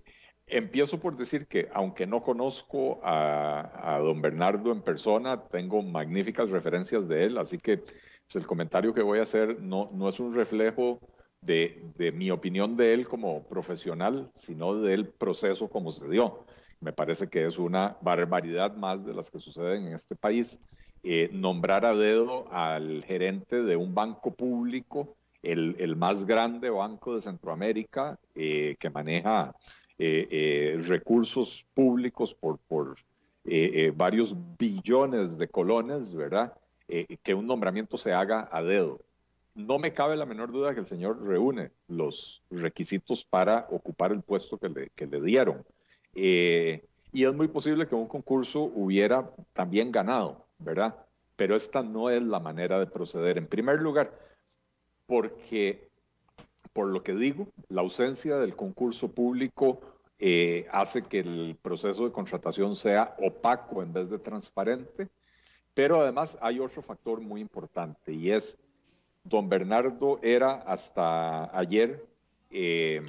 [0.49, 7.09] Empiezo por decir que, aunque no conozco a, don Bernardo en persona, tengo magníficas referencias
[7.09, 10.33] de él, así que pues, el comentario que voy a hacer no, no es un
[10.33, 11.01] reflejo
[11.41, 16.45] de, de, mi opinión de él como profesional, sino del proceso como se dio.
[16.79, 20.59] Me parece que es una barbaridad más de las que suceden en este país.
[21.03, 27.15] Eh, nombrar a dedo al gerente de un banco público, el, el más grande banco
[27.15, 29.55] de Centroamérica, eh, que maneja
[29.97, 32.95] eh, recursos públicos por, por
[33.95, 36.53] varios billones de colones, ¿verdad?
[37.23, 38.99] que un nombramiento se haga a dedo.
[39.55, 44.21] No me cabe la menor duda que el señor reúne los requisitos para ocupar el
[44.21, 45.63] puesto que le, que le dieron.
[46.13, 50.95] y es muy posible que un concurso hubiera también ganado, ¿verdad?
[51.35, 53.37] Pero esta no es la manera de proceder.
[53.37, 54.11] En primer lugar,
[55.05, 55.87] porque
[56.77, 59.81] por lo que digo, la ausencia del concurso público
[60.19, 65.09] eh, hace que el proceso de contratación sea opaco en vez de transparente,
[65.73, 68.61] pero además hay otro factor muy importante y es,
[69.23, 72.05] don Bernardo era hasta ayer
[72.51, 73.03] eh,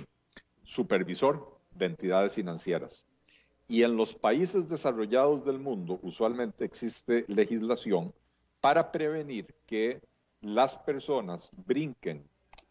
[0.63, 3.07] supervisor de entidades financieras.
[3.69, 8.13] Y en los países desarrollados del mundo usualmente existe legislación
[8.61, 10.01] para prevenir que
[10.41, 12.25] las personas brinquen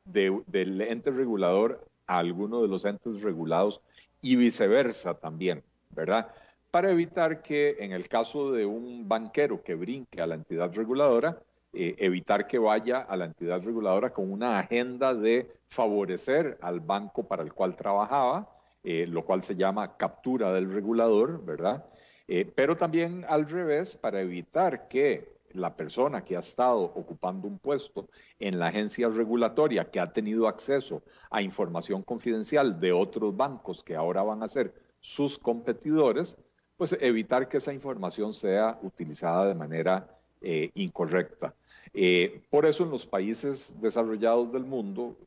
[0.03, 3.81] del ente regulador a alguno de los entes regulados
[4.21, 6.29] y viceversa también, ¿verdad?
[6.71, 11.39] Para evitar que en el caso de un banquero que brinque a la entidad reguladora,
[11.73, 17.27] eh, evitar que vaya a la entidad reguladora con una agenda de favorecer al banco
[17.27, 18.49] para el cual trabajaba,
[18.83, 21.85] eh, lo cual se llama captura del regulador, ¿verdad?
[22.27, 27.57] Eh, pero también al revés, para evitar que la persona que ha estado ocupando un
[27.57, 33.83] puesto en la agencia regulatoria, que ha tenido acceso a información confidencial de otros bancos
[33.83, 36.37] que ahora van a ser sus competidores,
[36.75, 40.07] pues evitar que esa información sea utilizada de manera
[40.41, 41.55] eh, incorrecta.
[41.93, 45.17] Eh, por eso en los países desarrollados del mundo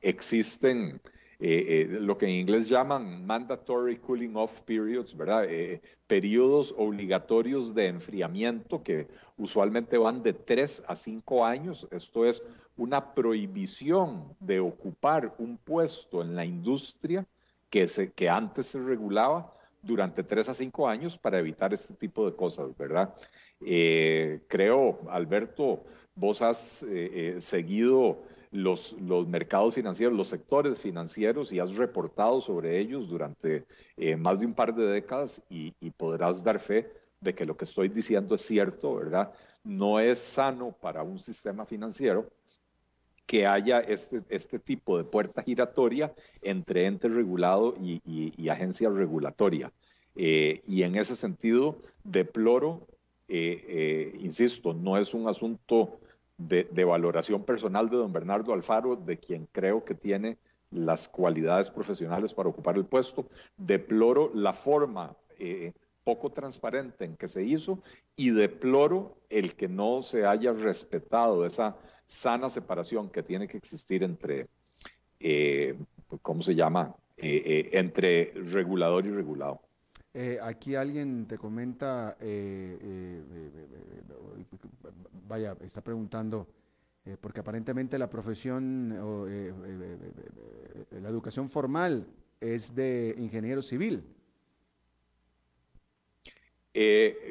[0.00, 1.00] existen
[1.40, 5.44] eh, eh, lo que en inglés llaman mandatory cooling off periods, ¿verdad?
[5.48, 11.86] Eh, periodos obligatorios de enfriamiento que usualmente van de 3 a 5 años.
[11.92, 12.42] Esto es
[12.76, 17.24] una prohibición de ocupar un puesto en la industria
[17.70, 22.28] que, se, que antes se regulaba durante 3 a 5 años para evitar este tipo
[22.28, 23.14] de cosas, ¿verdad?
[23.60, 25.84] creo, Alberto,
[26.16, 26.84] vos has
[27.38, 34.16] seguido los, los mercados financieros, los sectores financieros y has reportado sobre ellos durante eh,
[34.16, 37.88] más de un par de décadas y, podrás dar fe de que lo que estoy
[37.88, 39.32] diciendo es cierto, ¿verdad?
[39.64, 42.30] No es sano para un sistema financiero
[43.26, 49.72] que haya este, este tipo de puerta giratoria entre ente regulado y, agencia regulatoria.
[50.14, 52.86] Eh, y en ese sentido, deploro,
[53.28, 56.00] eh, insisto, no es un asunto
[56.38, 60.38] de, valoración personal de don Bernardo Alfaro, de quien creo que tiene
[60.70, 63.26] las cualidades profesionales para ocupar el puesto.
[63.56, 65.72] Deploro la forma eh,
[66.04, 67.82] poco transparente en que se hizo
[68.16, 74.02] y deploro el que no se haya respetado esa sana separación que tiene que existir
[74.02, 74.46] entre,
[75.20, 75.76] eh,
[76.22, 79.67] ¿cómo se llama?, eh, entre regulador y regulado.
[80.42, 82.16] Aquí alguien te comenta,
[85.28, 86.48] vaya, está preguntando,
[87.08, 92.06] eh, porque aparentemente la profesión, o, eh, eh, la educación formal
[92.38, 94.04] es de ingeniero civil.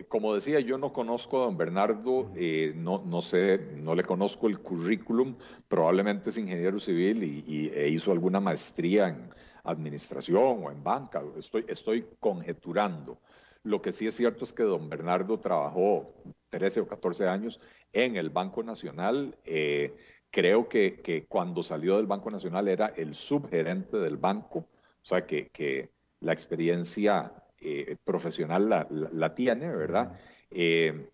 [0.10, 2.32] como decía, yo no conozco a don Bernardo,
[2.76, 5.36] no, no sé, no le conozco el currículum,
[5.70, 9.30] probablemente es ingeniero civil y, e hizo alguna maestría en
[9.68, 13.20] administración o en banca, estoy, estoy conjeturando.
[13.64, 16.14] Lo que sí es cierto es que don Bernardo trabajó
[16.50, 17.60] 13 o 14 años
[17.92, 19.38] en el Banco Nacional.
[19.46, 19.96] Eh,
[20.32, 25.90] creo que, cuando salió del Banco Nacional era el subgerente del banco, o sea que,
[26.20, 30.18] la experiencia eh, profesional la, tiene, ¿verdad?
[30.50, 31.10] Eh,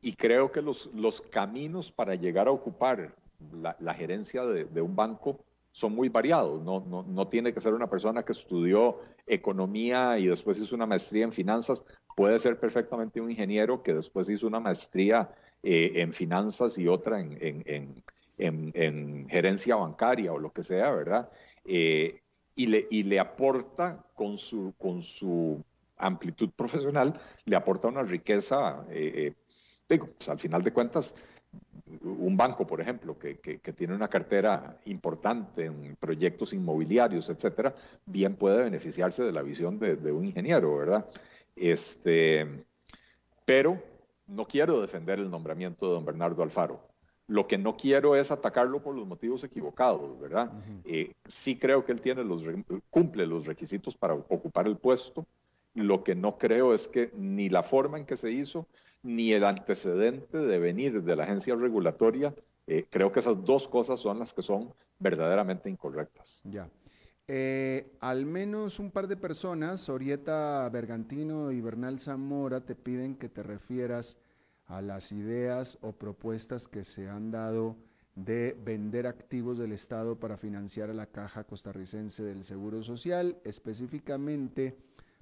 [0.00, 3.14] y creo que los, los caminos para llegar a ocupar
[3.52, 5.44] la, gerencia de, un banco
[5.78, 6.60] son muy variados.
[6.64, 8.98] No, no, no, tiene que ser una persona que estudió
[9.28, 11.84] economía y después hizo una maestría en finanzas.
[12.16, 15.30] Puede ser perfectamente un ingeniero que después hizo una maestría
[15.62, 18.02] eh, en finanzas y otra en, en,
[18.38, 21.30] en, en, gerencia bancaria o lo que sea, ¿verdad?
[21.64, 22.22] Eh,
[22.56, 25.62] y, le, y le aporta con su, con su
[25.96, 27.14] amplitud profesional,
[27.44, 29.32] le aporta una riqueza, eh,
[29.88, 31.14] digo, pues al final de cuentas,
[32.02, 33.36] un banco, por ejemplo, que,
[33.76, 37.74] tiene una cartera importante en proyectos inmobiliarios, etcétera,
[38.06, 41.06] bien puede beneficiarse de la visión de, un ingeniero, ¿verdad?
[41.56, 42.64] Este,
[43.44, 43.82] pero
[44.26, 46.80] no quiero defender el nombramiento de don Bernardo Alfaro.
[47.26, 50.50] Lo que no quiero es atacarlo por los motivos equivocados, ¿verdad?
[50.84, 52.42] Eh, sí creo que él tiene los,
[52.90, 55.26] cumple los requisitos para ocupar el puesto.
[55.74, 58.66] Lo que no creo es que ni la forma en que se hizo,
[59.08, 62.34] ni el antecedente de venir de la agencia regulatoria,
[62.66, 66.42] eh, creo que esas dos cosas son las que son verdaderamente incorrectas.
[66.44, 66.68] Ya.
[67.26, 73.30] Eh, al menos un par de personas, Orieta Bergantino y Bernal Zamora, te piden que
[73.30, 74.18] te refieras
[74.66, 77.76] a las ideas o propuestas que se han dado
[78.14, 84.76] de vender activos del Estado para financiar a la Caja Costarricense del Seguro Social, específicamente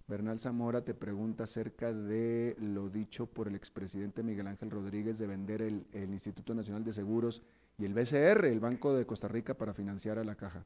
[0.08, 5.26] Bernal Zamora te pregunta acerca de lo dicho por el expresidente Miguel Ángel Rodríguez de
[5.26, 7.42] vender el, Instituto Nacional de Seguros
[7.76, 10.64] y el BCR, el Banco de Costa Rica, para financiar a la caja.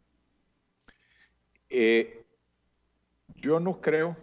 [1.70, 2.26] Eh,
[3.36, 4.14] yo no creo,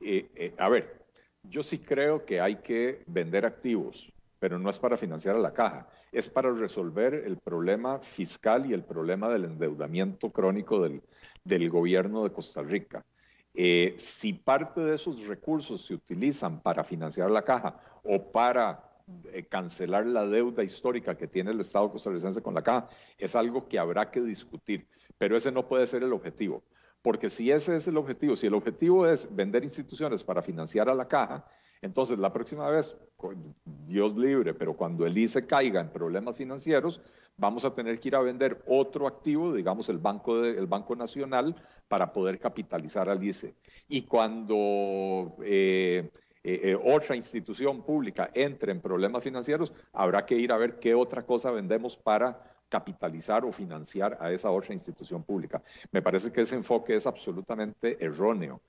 [0.00, 1.04] eh, eh, a ver,
[1.44, 5.52] yo sí creo que hay que vender activos, pero no es para financiar a la
[5.52, 11.02] caja, es para resolver el problema fiscal y el problema del endeudamiento crónico del,
[11.44, 13.04] del gobierno de Costa Rica.
[13.54, 18.92] Eh, si parte de esos recursos se utilizan para financiar la caja o para
[19.32, 22.88] eh, cancelar la deuda histórica que tiene el Estado costarricense con la caja,
[23.18, 24.88] es algo que habrá que discutir,
[25.18, 26.62] pero ese no puede ser el objetivo.
[27.02, 30.94] Porque si ese es el objetivo, si el objetivo es vender instituciones para financiar a
[30.94, 31.44] la caja,
[31.82, 32.96] entonces, la próxima vez,
[33.64, 37.00] Dios libre, pero cuando el ICE caiga en problemas financieros,
[37.36, 41.56] vamos a tener que ir a vender otro activo, digamos el Banco, de, banco Nacional,
[41.88, 43.56] para poder capitalizar al ICE.
[43.88, 46.08] Y cuando eh,
[46.44, 50.94] eh, eh, otra institución pública entre en problemas financieros, habrá que ir a ver qué
[50.94, 55.60] otra cosa vendemos para capitalizar o financiar a esa otra institución pública.
[55.90, 58.60] Me parece que ese enfoque es absolutamente erróneo.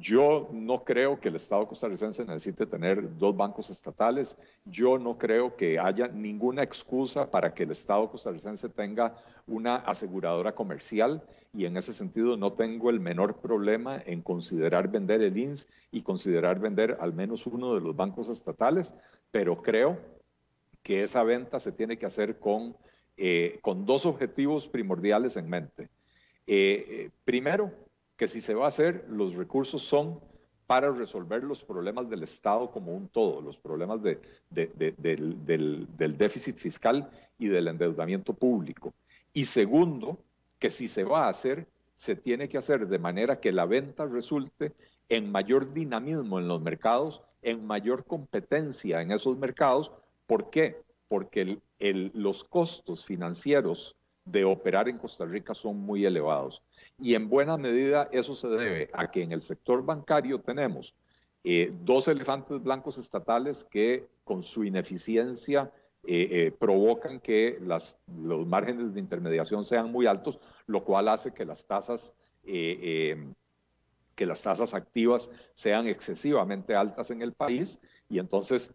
[0.00, 4.36] Yo no creo que el Estado costarricense necesite tener dos bancos estatales.
[4.64, 9.14] Yo no creo que haya ninguna excusa para que el Estado costarricense tenga
[9.46, 15.22] una aseguradora comercial y en ese sentido no tengo el menor problema en considerar vender
[15.22, 18.94] el INS y considerar vender al menos uno de los bancos estatales,
[19.30, 19.98] pero creo
[20.82, 22.76] que esa venta se tiene que hacer con,
[23.16, 25.88] eh, con dos objetivos primordiales en mente.
[26.46, 27.72] Eh, eh, primero,
[28.16, 30.20] que si se va a hacer, los recursos son
[30.66, 34.18] para resolver los problemas del Estado como un todo, los problemas del,
[36.16, 38.94] déficit fiscal y del endeudamiento público.
[39.32, 40.18] Y segundo,
[40.58, 44.06] que si se va a hacer, se tiene que hacer de manera que la venta
[44.06, 44.72] resulte
[45.08, 49.92] en mayor dinamismo en los mercados, en mayor competencia en esos mercados.
[50.26, 50.82] ¿Por qué?
[51.08, 51.60] Porque
[52.14, 56.62] los costos financieros de operar en Costa Rica son muy elevados.
[56.98, 60.94] Y en buena medida eso se debe a que en el sector bancario tenemos
[61.44, 65.70] eh, dos elefantes blancos estatales que con su ineficiencia
[66.06, 67.98] eh, eh, provocan que los
[68.46, 72.14] márgenes de intermediación sean muy altos, lo cual hace que las tasas
[72.44, 78.74] que las tasas activas sean excesivamente altas en el país y entonces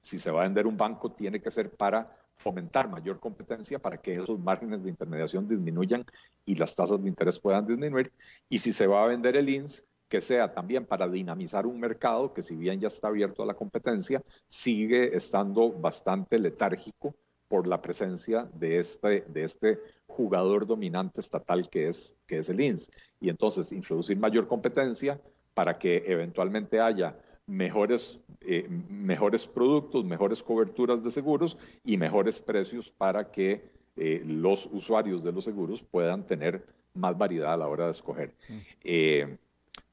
[0.00, 3.96] si se va a vender un banco tiene que ser para fomentar mayor competencia para
[3.96, 6.04] que esos márgenes de intermediación disminuyan
[6.44, 8.12] y las tasas de interés puedan disminuir.
[8.48, 12.32] Y si se va a vender el INS, que sea también para dinamizar un mercado
[12.32, 17.14] que si bien ya está abierto a la competencia, sigue estando bastante letárgico
[17.48, 22.60] por la presencia de este, de este jugador dominante estatal que es, que es el
[22.60, 22.90] INS.
[23.20, 25.20] Y entonces introducir mayor competencia
[25.54, 27.16] para que eventualmente haya
[27.46, 34.68] mejores, eh, mejores productos, mejores coberturas de seguros y mejores precios para que eh, los
[34.72, 36.64] usuarios de los seguros puedan tener
[36.94, 38.34] más variedad a la hora de escoger.
[38.48, 38.58] Mm.
[38.82, 39.38] Eh,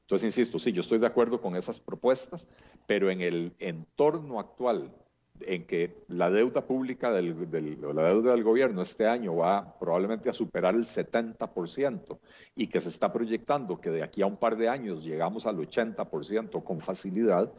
[0.00, 2.46] entonces, insisto, sí, yo estoy de acuerdo con esas propuestas,
[2.86, 4.92] pero en el entorno actual
[5.40, 7.36] en que la deuda pública del,
[7.94, 12.18] la deuda del gobierno este año va probablemente a superar el 70%
[12.54, 15.56] y que se está proyectando que de aquí a un par de años llegamos al
[15.56, 17.52] 80% con facilidad,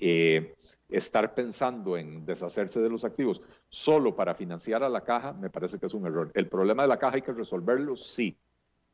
[0.00, 0.54] eh,
[0.88, 5.78] estar pensando en deshacerse de los activos solo para financiar a la caja me parece
[5.78, 6.30] que es un error.
[6.34, 8.36] El problema de la caja hay que resolverlo, sí,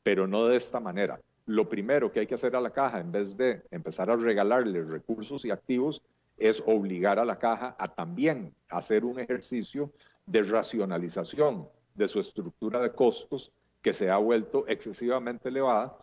[0.03, 1.21] pero no de esta manera.
[1.47, 4.83] Lo primero que hay que hacer a la caja, en vez de empezar a regalarle
[4.83, 6.03] recursos y activos,
[6.37, 9.93] es obligar a la caja a también hacer un ejercicio
[10.27, 15.97] de racionalización de su estructura de costos que se ha vuelto excesivamente elevada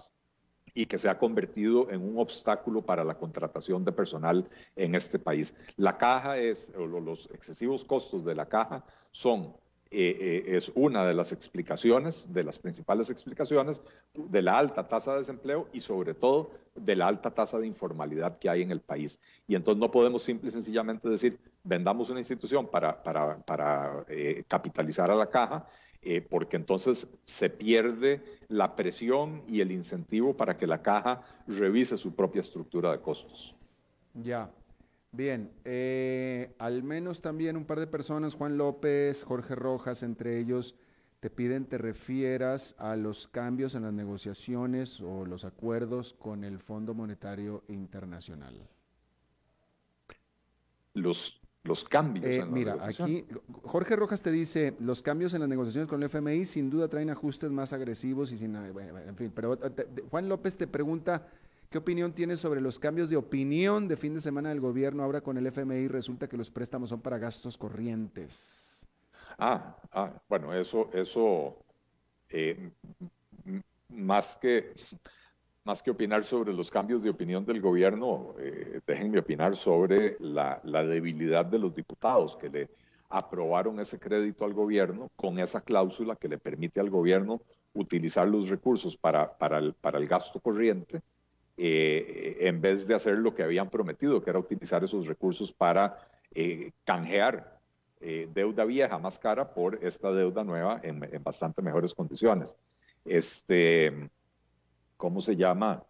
[0.74, 5.20] y que se ha convertido en un obstáculo para la contratación de personal en este
[5.20, 5.56] país.
[5.78, 9.54] La caja es, los excesivos costos de la caja son
[9.96, 13.80] eh, eh, es una de las explicaciones, de las principales explicaciones
[14.16, 18.36] de la alta tasa de desempleo y sobre todo de la alta tasa de informalidad
[18.40, 19.20] que hay en el país.
[19.48, 24.44] Y entonces no podemos simple y sencillamente decir, vendamos una institución para, para, para eh,
[24.48, 25.66] capitalizar a la caja,
[26.30, 32.14] porque entonces se pierde la presión y el incentivo para que la caja revise su
[32.14, 33.56] propia estructura de costos.
[34.14, 34.52] Ya,
[35.14, 40.74] Bien, eh, al menos también un par de personas, Juan López, Jorge Rojas, entre ellos,
[41.20, 46.58] te piden te refieras a los cambios en las negociaciones o los acuerdos con el
[46.58, 48.68] Fondo Monetario Internacional.
[50.96, 52.26] Los, los cambios.
[52.26, 53.28] Eh, mira, aquí
[53.62, 57.12] Jorge Rojas te dice, los cambios en las negociaciones con el FMI sin duda traen
[57.12, 58.56] ajustes más agresivos y sin...
[58.56, 59.60] En fin, pero
[60.10, 61.28] Juan López te pregunta
[61.74, 65.22] ¿Qué opinión tienes sobre los cambios de opinión de fin de semana del gobierno ahora
[65.22, 65.88] con el FMI?
[65.88, 68.88] Resulta que los préstamos son para gastos corrientes.
[69.40, 71.58] Ah, ah bueno, eso, eso
[72.30, 72.70] eh,
[73.90, 74.72] más que
[75.64, 80.62] más que opinar sobre los cambios de opinión del gobierno, eh, déjenme opinar sobre la,
[80.64, 82.70] debilidad de los diputados que le
[83.10, 87.42] aprobaron ese crédito al gobierno con esa cláusula que le permite al gobierno
[87.74, 91.02] utilizar los recursos para, para, el, para el gasto corriente
[91.56, 95.98] eh, en vez de hacer lo que habían prometido, que era utilizar esos recursos para
[96.34, 97.60] eh, canjear
[98.02, 102.60] eh, deuda vieja más cara por esta deuda nueva en, bastante mejores condiciones.
[103.06, 104.10] Este,
[104.98, 105.86] ¿Cómo se llama?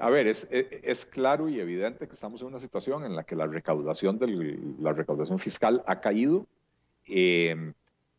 [0.00, 3.36] a ver, es, es, claro y evidente que estamos en una situación en la que
[3.36, 6.46] la recaudación, del, la recaudación fiscal ha caído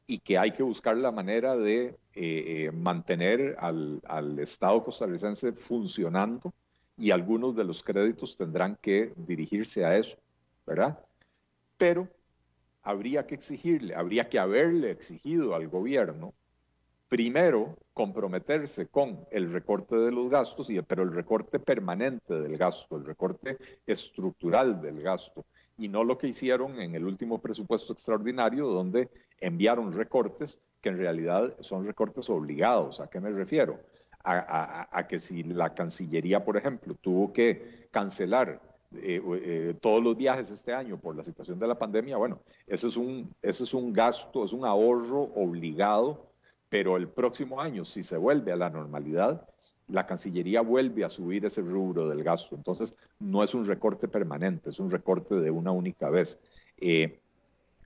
[0.10, 5.51] y que hay que buscar la manera de eh, eh, mantener al, al, Estado costarricense
[5.51, 6.51] funcionando
[6.97, 10.18] y algunos de los créditos tendrán que dirigirse a eso,
[10.66, 10.99] ¿verdad?
[11.78, 12.10] Pero
[12.82, 16.34] habría que exigirle, habría que haberle exigido al gobierno
[17.07, 22.97] primero comprometerse con el recorte de los gastos, y, pero el recorte permanente del gasto,
[22.97, 25.45] el recorte estructural del gasto,
[25.80, 29.09] y no lo que hicieron en el último presupuesto extraordinario, donde
[29.39, 32.99] enviaron recortes que en realidad son recortes obligados.
[32.99, 33.80] ¿A qué me refiero?
[34.23, 38.61] A, que si la Cancillería, por ejemplo, tuvo que cancelar
[38.95, 42.89] eh, eh, todos los viajes este año por la situación de la pandemia, bueno, ese
[42.89, 46.30] es un, ese es un gasto, es un ahorro obligado
[46.69, 49.47] pero el próximo año, si se vuelve a la normalidad,
[49.90, 52.56] la Cancillería vuelve a subir ese rubro del gasto.
[52.56, 56.42] Entonces, no es un recorte permanente, es un recorte de una única vez.
[56.78, 57.20] Eh,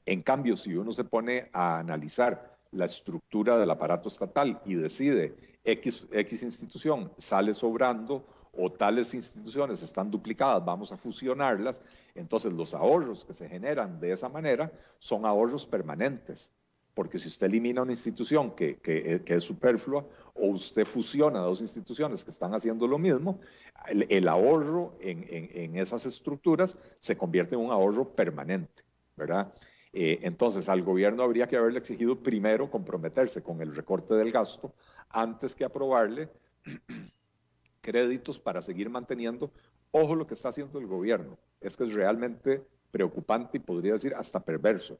[0.05, 5.35] en cambio, si uno se pone a analizar la estructura del aparato estatal y decide
[5.63, 8.25] X, X institución sale sobrando
[8.55, 11.81] o tales instituciones están duplicadas, vamos a fusionarlas,
[12.13, 16.53] entonces los ahorros que se generan de esa manera son ahorros permanentes
[16.93, 22.23] porque si usted elimina una institución que, que, es superflua o usted fusiona dos instituciones
[22.23, 23.39] que están haciendo lo mismo,
[23.87, 28.83] el, ahorro en, en, esas estructuras se convierte en un ahorro permanente,
[29.15, 29.51] ¿verdad?
[29.91, 34.73] Eh, entonces, al gobierno habría que haberle exigido primero comprometerse con el recorte del gasto
[35.09, 36.29] antes que aprobarle
[37.81, 39.51] créditos para seguir manteniendo.
[39.91, 44.13] Ojo lo que está haciendo el gobierno, es que es realmente preocupante y podría decir
[44.15, 44.99] hasta perverso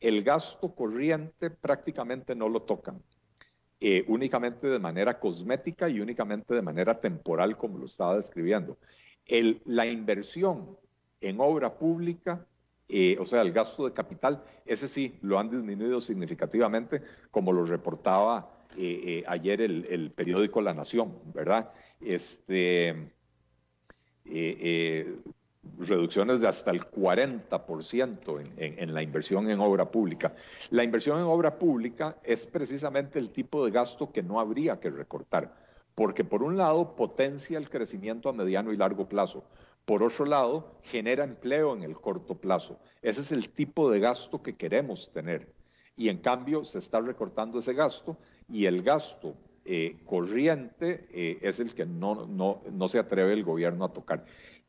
[0.00, 3.02] el gasto corriente prácticamente no lo tocan,
[3.80, 8.78] eh, únicamente de manera cosmética y únicamente de manera temporal, como lo estaba describiendo.
[9.64, 10.78] la inversión
[11.20, 12.46] en obra pública,
[12.88, 17.64] eh, o sea, el gasto de capital, ese sí lo han disminuido significativamente, como lo
[17.64, 21.72] reportaba eh, ayer el, periódico La Nación, ¿verdad?
[22.00, 23.10] Este,
[25.78, 30.34] reducciones de hasta el 40% en, en, la inversión en obra pública.
[30.70, 34.90] La inversión en obra pública es precisamente el tipo de gasto que no habría que
[34.90, 35.54] recortar,
[35.94, 39.44] porque por un lado potencia el crecimiento a mediano y largo plazo,
[39.86, 42.78] por otro lado genera empleo en el corto plazo.
[43.02, 45.54] Ese es el tipo de gasto que queremos tener.
[45.96, 48.18] Y en cambio se está recortando ese gasto
[48.48, 53.44] y el gasto eh, corriente eh, es el que no, no, no se atreve el
[53.44, 54.24] gobierno a tocar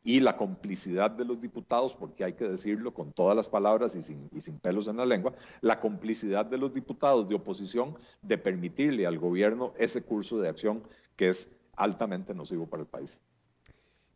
[0.08, 4.02] y la complicidad de los diputados, porque hay que decirlo con todas las palabras y
[4.02, 8.38] sin, y sin, pelos en la lengua, la complicidad de los diputados de oposición de
[8.38, 10.82] permitirle al gobierno ese curso de acción
[11.18, 13.20] que es altamente nocivo para el país.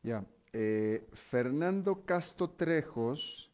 [0.01, 0.23] Ya,
[0.53, 3.51] eh, Fernando Casto Trejos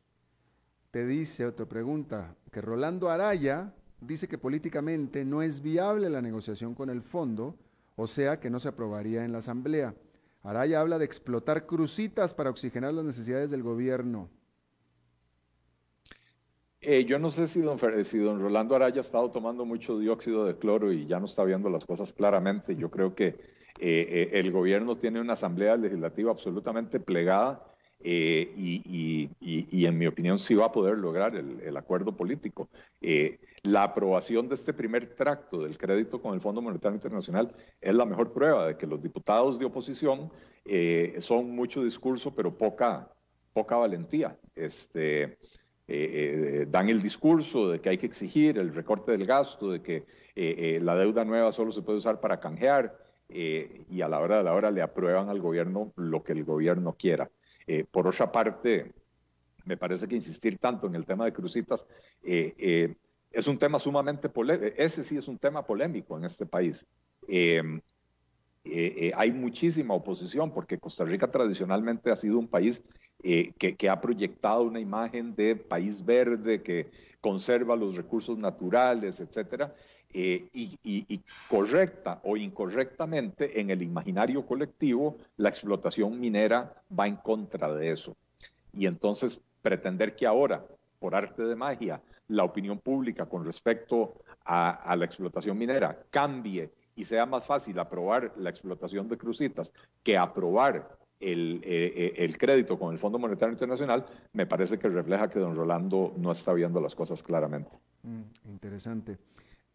[0.91, 6.21] te dice o te pregunta que Rolando Araya dice que políticamente no es viable la
[6.21, 7.55] negociación con el fondo
[7.95, 9.95] o sea que no se aprobaría en la Asamblea.
[10.47, 14.29] Araya habla de explotar crucitas para oxigenar las necesidades del gobierno.
[16.79, 20.45] Eh, yo no sé si don, si don Rolando Araya ha estado tomando mucho dióxido
[20.45, 22.77] de cloro y ya no está viendo las cosas claramente.
[22.77, 23.35] Yo creo que eh,
[23.79, 27.61] eh, el gobierno tiene una asamblea legislativa absolutamente plegada
[27.99, 32.69] y, en mi opinión sí va a poder lograr el, acuerdo político.
[33.63, 38.05] la aprobación de este primer tracto del crédito con el Fondo Monetario Internacional es la
[38.05, 40.31] mejor prueba de que los diputados de oposición
[41.19, 43.11] son mucho discurso pero poca,
[43.53, 44.37] poca valentía.
[44.55, 45.37] Este,
[45.89, 49.81] eh, eh, dan el discurso de que hay que exigir el recorte del gasto, de
[49.81, 52.97] que eh, la deuda nueva solo se puede usar para canjear
[53.29, 56.95] y a la hora de la hora le aprueban al gobierno lo que el gobierno
[56.97, 57.29] quiera.
[57.91, 58.93] Por otra parte,
[59.65, 61.85] me parece que insistir tanto en el tema de crucitas
[62.21, 66.87] es un tema sumamente polémico, ese sí es un tema polémico en este país.
[69.15, 72.85] hay muchísima oposición porque Costa Rica tradicionalmente ha sido un país
[73.23, 76.91] eh, que, ha proyectado una imagen de país verde que
[77.21, 79.73] conserva los recursos naturales, etcétera,
[80.13, 87.73] eh, y, correcta o incorrectamente en el imaginario colectivo, la explotación minera va en contra
[87.73, 88.15] de eso.
[88.73, 90.65] Y entonces pretender que ahora,
[90.99, 96.71] por arte de magia, la opinión pública con respecto a, a la explotación minera cambie
[96.95, 102.37] y sea más fácil aprobar la explotación de crucitas que aprobar el, eh, eh, el,
[102.37, 106.53] crédito con el Fondo Monetario Internacional, me parece que refleja que don Rolando no está
[106.53, 107.71] viendo las cosas claramente.
[108.03, 109.17] Mm, interesante.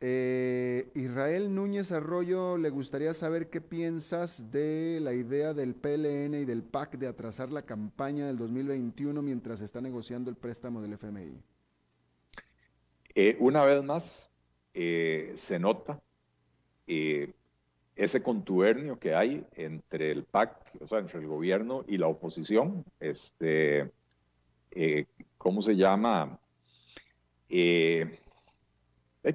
[0.00, 6.44] Eh, Israel Núñez Arroyo, le gustaría saber qué piensas de la idea del PLN y
[6.44, 10.94] del PAC de atrasar la campaña del 2021 mientras se está negociando el préstamo del
[10.94, 11.40] FMI.
[13.38, 14.30] una vez más,
[14.74, 16.02] se nota
[17.94, 22.84] ese contubernio que hay entre el PAC, o sea, entre el gobierno y la oposición,
[23.00, 23.90] este,
[24.70, 26.38] eh, ¿cómo se llama?
[27.48, 28.18] Eh,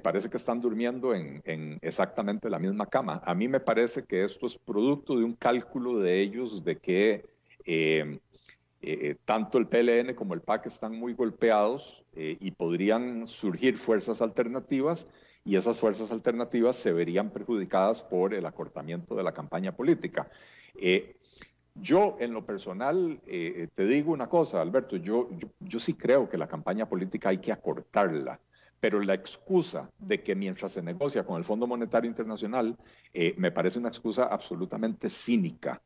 [0.02, 3.22] parece que están durmiendo en, exactamente la misma cama.
[3.24, 7.24] A mí me parece que esto es producto de un cálculo de ellos de que
[7.64, 8.18] eh,
[9.24, 15.06] tanto el PLN como el PAC están muy golpeados y podrían surgir fuerzas alternativas
[15.48, 20.28] y esas fuerzas alternativas se verían perjudicadas por el acortamiento de la campaña política.
[20.78, 21.16] Eh,
[21.74, 26.36] yo, en lo personal, eh, te digo una cosa, Alberto, yo, yo, sí creo que
[26.36, 28.38] la campaña política hay que acortarla,
[28.78, 32.76] pero la excusa de que mientras se negocia con el Fondo Monetario Internacional
[33.14, 35.80] eh, me parece una excusa absolutamente cínica,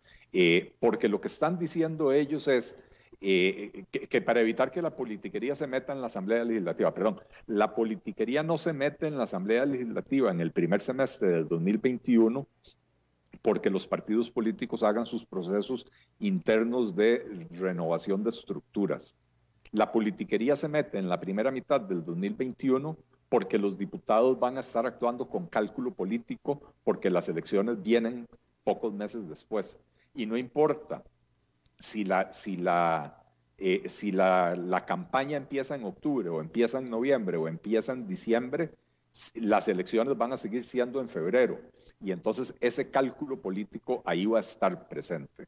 [0.80, 2.82] porque lo que están diciendo ellos es,
[3.24, 7.72] eh, que, para evitar que la politiquería se meta en la Asamblea Legislativa, perdón, la
[7.72, 12.48] politiquería no se mete en la Asamblea Legislativa en el primer semestre del 2021
[13.40, 15.86] porque los partidos políticos hagan sus procesos
[16.18, 19.16] internos de renovación de estructuras.
[19.70, 22.96] La politiquería se mete en la primera mitad del 2021
[23.28, 28.26] porque los diputados van a estar actuando con cálculo político porque las elecciones vienen
[28.64, 29.78] pocos meses después.
[30.12, 31.04] Y no importa
[31.78, 33.22] si la, si la,
[33.58, 38.06] eh, si la, la, campaña empieza en octubre o empieza en noviembre o empieza en
[38.06, 38.72] diciembre,
[39.34, 41.60] las elecciones van a seguir siendo en febrero.
[42.00, 45.46] Y entonces ese cálculo político ahí va a estar presente.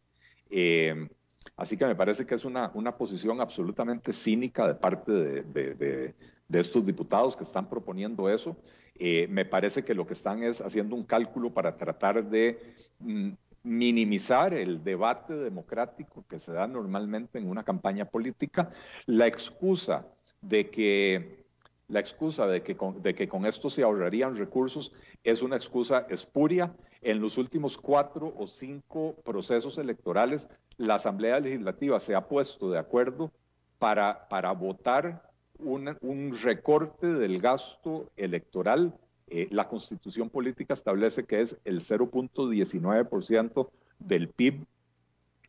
[0.51, 1.09] Eh,
[1.57, 5.75] así que me parece que es una, una posición absolutamente cínica de parte de, de,
[5.75, 8.57] de, estos diputados que están proponiendo eso.
[8.97, 12.61] Eh, me parece que lo que están es haciendo un cálculo para tratar de
[13.01, 13.31] mm,
[13.65, 18.71] minimizar el debate democrático que se da normalmente en una campaña política,
[19.07, 20.07] la excusa
[20.41, 21.45] de que
[21.89, 24.93] la excusa de que, con, de que con esto se ahorrarían recursos
[25.23, 26.75] es una excusa espuria.
[27.03, 30.49] En los últimos cuatro o cinco procesos electorales,
[30.79, 33.31] la Asamblea Legislativa se ha puesto de acuerdo
[33.79, 38.99] para, para votar un recorte del gasto electoral
[39.29, 44.67] eh, la constitución política establece que es el 0.19% del PIB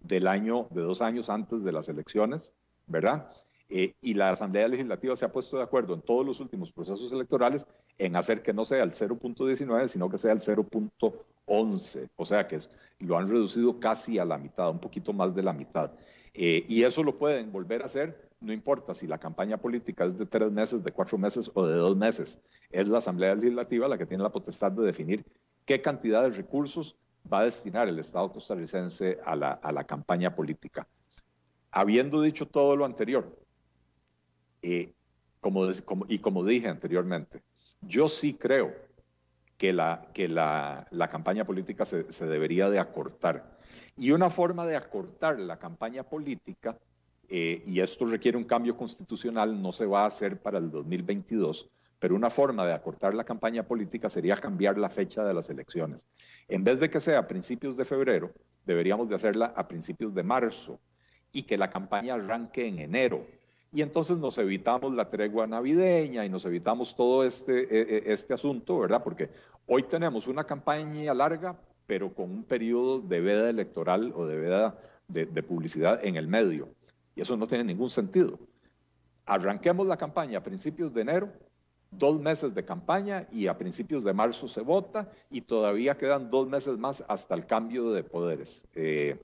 [0.02, 2.56] del año, de dos años antes de las elecciones,
[2.88, 3.32] ¿verdad?
[3.68, 7.12] Eh, y la Asamblea Legislativa se ha puesto de acuerdo en todos los últimos procesos
[7.12, 7.66] electorales
[7.98, 12.10] en hacer que no sea el 0.19, sino que sea el 0.11.
[12.16, 12.60] O sea que
[13.00, 15.92] lo han reducido casi a la mitad, un poquito más de la mitad.
[16.34, 20.18] Eh, y eso lo pueden volver a hacer no importa si la campaña política es
[20.18, 23.98] de tres meses, de cuatro meses o de dos meses, es la Asamblea Legislativa la
[23.98, 25.26] que tiene la potestad de definir
[25.66, 26.98] qué cantidad de recursos
[27.32, 30.88] va a destinar el Estado costarricense a la, campaña política.
[31.72, 33.36] Habiendo dicho todo lo anterior,
[34.62, 34.94] eh,
[36.08, 37.42] y como dije anteriormente,
[37.82, 38.74] yo sí creo
[39.58, 43.58] que la, que la, campaña política se, debería de acortar.
[43.98, 46.78] Y una forma de acortar la campaña política,
[47.30, 51.68] eh, y esto requiere un cambio constitucional, no se va a hacer para el 2022,
[52.00, 56.06] pero una forma de acortar la campaña política sería cambiar la fecha de las elecciones.
[56.48, 58.32] En vez de que sea a principios de febrero,
[58.66, 60.80] deberíamos de hacerla a principios de marzo
[61.32, 63.22] y que la campaña arranque en enero.
[63.74, 68.34] Y entonces nos evitamos la tregua navideña y nos evitamos todo este, e, e, este
[68.34, 69.04] asunto, ¿verdad?
[69.04, 69.30] Porque
[69.68, 74.80] hoy tenemos una campaña larga, pero con un periodo de veda electoral o de veda
[75.08, 76.70] de, de publicidad en el medio.
[77.16, 78.38] Y eso no tiene ningún sentido.
[79.26, 81.32] Arranquemos la campaña a principios de enero
[81.98, 86.48] dos meses de campaña y a principios de marzo se vota y todavía quedan dos
[86.48, 89.20] meses más hasta el cambio de poderes, eh,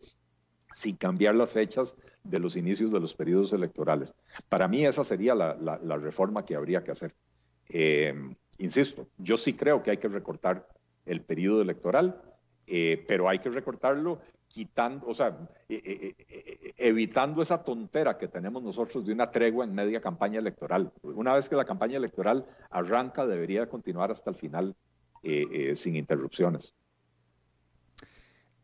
[0.74, 4.16] sin cambiar las fechas de los inicios de los periodos electorales.
[4.48, 7.14] Para mí esa sería la, reforma que habría que hacer.
[7.70, 8.14] Eh,
[8.58, 10.68] insisto, yo sí creo que hay que recortar
[11.06, 12.22] el periodo electoral,
[12.68, 14.20] eh, pero hay que recortarlo
[14.52, 15.38] quitando, o sea,
[15.70, 20.40] e, e, e, evitando esa tontera que tenemos nosotros de una tregua en media campaña
[20.40, 20.92] electoral.
[21.04, 24.76] Una vez que la campaña electoral arranca, debería continuar hasta el final
[25.24, 26.74] eh, eh, sin interrupciones.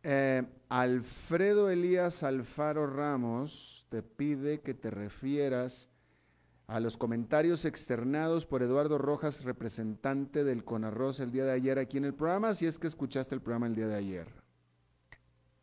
[0.04, 5.90] Eh, Alfredo Elías Alfaro Ramos te pide que te refieras
[6.68, 11.98] a los comentarios externados por Eduardo Rojas, representante del Conarroz el día de ayer aquí
[11.98, 14.47] en el programa, si es que escuchaste el programa el día de ayer.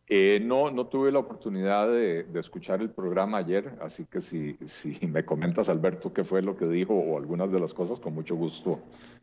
[0.06, 5.06] Eh, no, no tuve la oportunidad de, escuchar el programa ayer, así que si, si
[5.08, 8.36] me comentas, Alberto, qué fue lo que dijo o algunas de las cosas, con mucho
[8.36, 8.80] gusto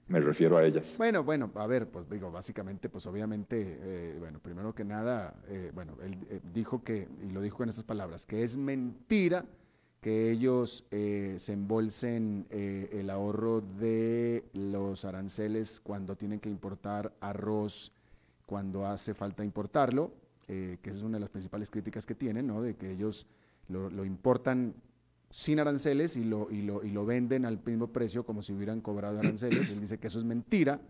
[0.07, 0.95] me refiero a ellas.
[0.97, 5.71] Bueno, bueno, a ver, pues digo, básicamente, pues obviamente, eh, bueno, primero que nada, eh,
[5.73, 6.17] bueno, él
[6.51, 9.45] dijo que, y lo dijo en estas palabras, que es mentira
[10.01, 17.91] que ellos se embolsen el ahorro de los aranceles cuando tienen que importar arroz,
[18.47, 20.11] cuando hace falta importarlo
[20.47, 22.61] eh, que es una de las principales críticas que tienen, ¿no?
[22.61, 23.27] de que ellos
[23.67, 24.73] lo, importan
[25.29, 28.81] sin aranceles y lo, y, lo, y lo venden al mismo precio como si hubieran
[28.81, 29.69] cobrado aranceles.
[29.69, 30.81] Él dice que eso es mentira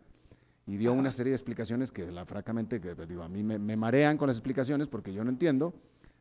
[0.67, 4.17] y dio una serie de explicaciones que, la, francamente, que, digo, a mí me, marean
[4.17, 5.73] con las explicaciones porque yo no entiendo.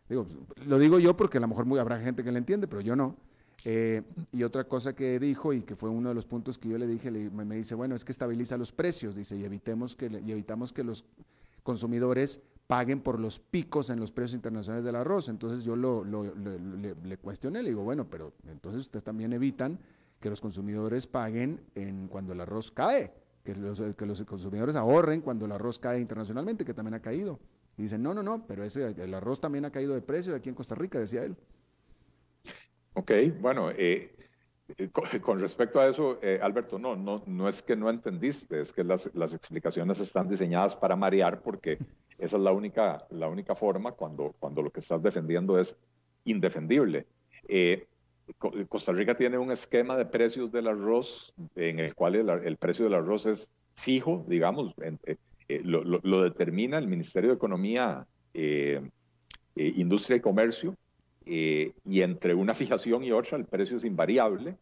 [0.09, 0.26] Digo,
[0.66, 2.97] lo digo yo porque a lo mejor muy, habrá gente que le entiende, pero yo
[2.97, 3.16] no.
[3.64, 4.03] Eh,
[4.33, 6.87] y otra cosa que dijo y que fue uno de los puntos que yo le
[6.87, 10.72] dije, me, dice, bueno, es que estabiliza los precios, dice, y, evitemos que, y evitamos
[10.72, 11.05] que los
[11.62, 15.28] consumidores paguen por los picos en los precios internacionales del arroz.
[15.28, 19.76] Entonces yo lo, le, cuestioné, le digo, bueno, pero entonces ustedes también evitan
[20.20, 23.12] que los consumidores paguen en cuando el arroz cae,
[23.42, 27.40] que los, consumidores ahorren cuando el arroz cae internacionalmente, que también ha caído.
[27.76, 30.48] Y dicen, no, no, no, pero ese, el arroz también ha caído de precio aquí
[30.48, 31.36] en Costa Rica, decía él.
[32.92, 33.10] Ok,
[33.40, 34.14] bueno, eh,
[34.78, 34.90] eh,
[35.20, 38.84] con, respecto a eso, eh, Alberto, no, no, no es que no entendiste, es que
[38.84, 41.80] las explicaciones están diseñadas para marear porque
[42.20, 45.80] esa es la única, la única forma cuando, cuando lo que estás defendiendo es
[46.24, 47.06] indefendible.
[47.48, 47.86] Eh,
[48.68, 52.94] Costa Rica tiene un esquema de precios del arroz en el cual el, precio del
[52.94, 55.16] arroz es fijo, digamos, eh,
[55.48, 58.06] eh, lo, determina el Ministerio de Economía,
[59.56, 60.76] Industria y Comercio,
[61.24, 64.56] y entre una fijación y otra el precio es invariable.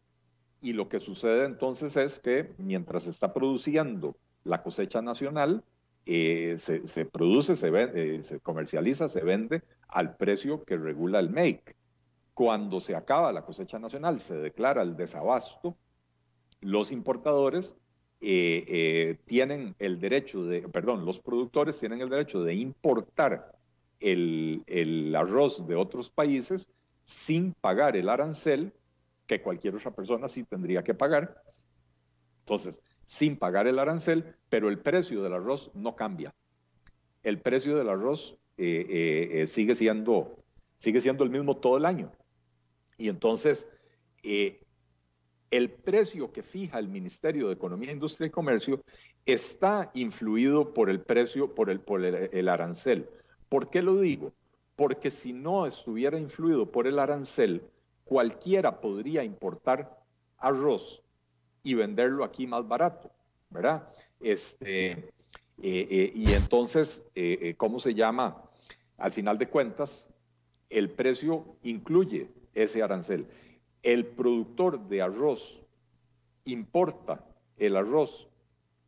[0.61, 5.63] Y lo que sucede entonces es que mientras se está produciendo la cosecha nacional,
[6.07, 11.77] eh, se, produce, se, eh, se comercializa, se vende al precio que regula el make.
[12.35, 15.77] Cuando se acaba la cosecha nacional, se declara el desabasto,
[16.61, 17.79] los importadores
[18.21, 23.53] eh, tienen el derecho de, perdón, los productores tienen el derecho de importar
[24.01, 26.75] el, el, arroz de otros países
[27.05, 28.73] sin pagar el arancel
[29.27, 31.43] que cualquier otra persona sí tendría que pagar.
[32.41, 36.35] Entonces, sin pagar el arancel, pero el precio del arroz no cambia.
[37.23, 40.37] El precio del arroz eh, eh, eh, sigue, siendo,
[40.77, 42.13] sigue siendo el mismo todo el año.
[42.99, 43.71] Y entonces,
[44.23, 48.83] el precio que fija el Ministerio de Economía, Industria y Comercio
[49.25, 53.09] está influido por el precio, por el, por el arancel.
[53.49, 54.35] ¿Por qué lo digo?
[54.77, 57.63] Porque si no estuviera influido por el arancel,
[58.05, 59.99] cualquiera podría importar
[60.37, 61.03] arroz
[61.69, 63.11] y venderlo aquí más barato,
[63.51, 63.87] ¿verdad?
[64.21, 65.07] Este, eh,
[65.63, 68.43] eh, y entonces, eh, ¿cómo se llama?
[68.97, 70.15] Al final de cuentas,
[70.71, 73.27] el precio incluye ese arancel.
[73.83, 75.63] El productor de arroz
[76.45, 77.23] importa
[77.59, 78.31] el arroz,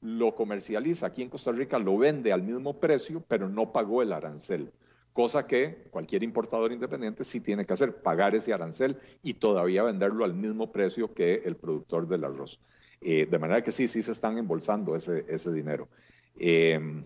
[0.00, 4.14] lo comercializa aquí en Costa Rica, lo vende al mismo precio, pero no pagó el
[4.14, 4.72] arancel
[5.12, 10.24] cosa que cualquier importador independiente sí tiene que hacer, pagar ese arancel y todavía venderlo
[10.24, 12.60] al mismo precio que el productor del arroz.
[13.00, 15.88] Eh, de manera que sí, sí se están embolsando ese, ese dinero.
[16.36, 17.04] Em,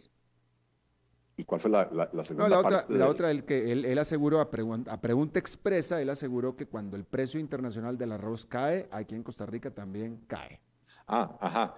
[1.36, 1.88] ¿Y cuál fue la,
[2.24, 2.84] segunda la parte?
[2.84, 6.96] Otra, la otra, el que él, aseguró a, a, pregunta expresa, él aseguró que cuando
[6.96, 10.60] el precio internacional del arroz cae, aquí en Costa Rica también cae.
[11.08, 11.74] Ah, ajá.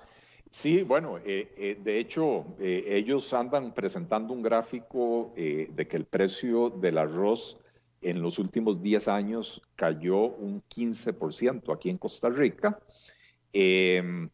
[0.58, 6.06] Sí, bueno, eh, eh, de hecho, eh, ellos andan presentando un gráfico de que el
[6.06, 7.58] precio del arroz
[8.00, 12.80] en los últimos 10 años cayó un 15% aquí en Costa Rica.
[13.52, 14.30] Em,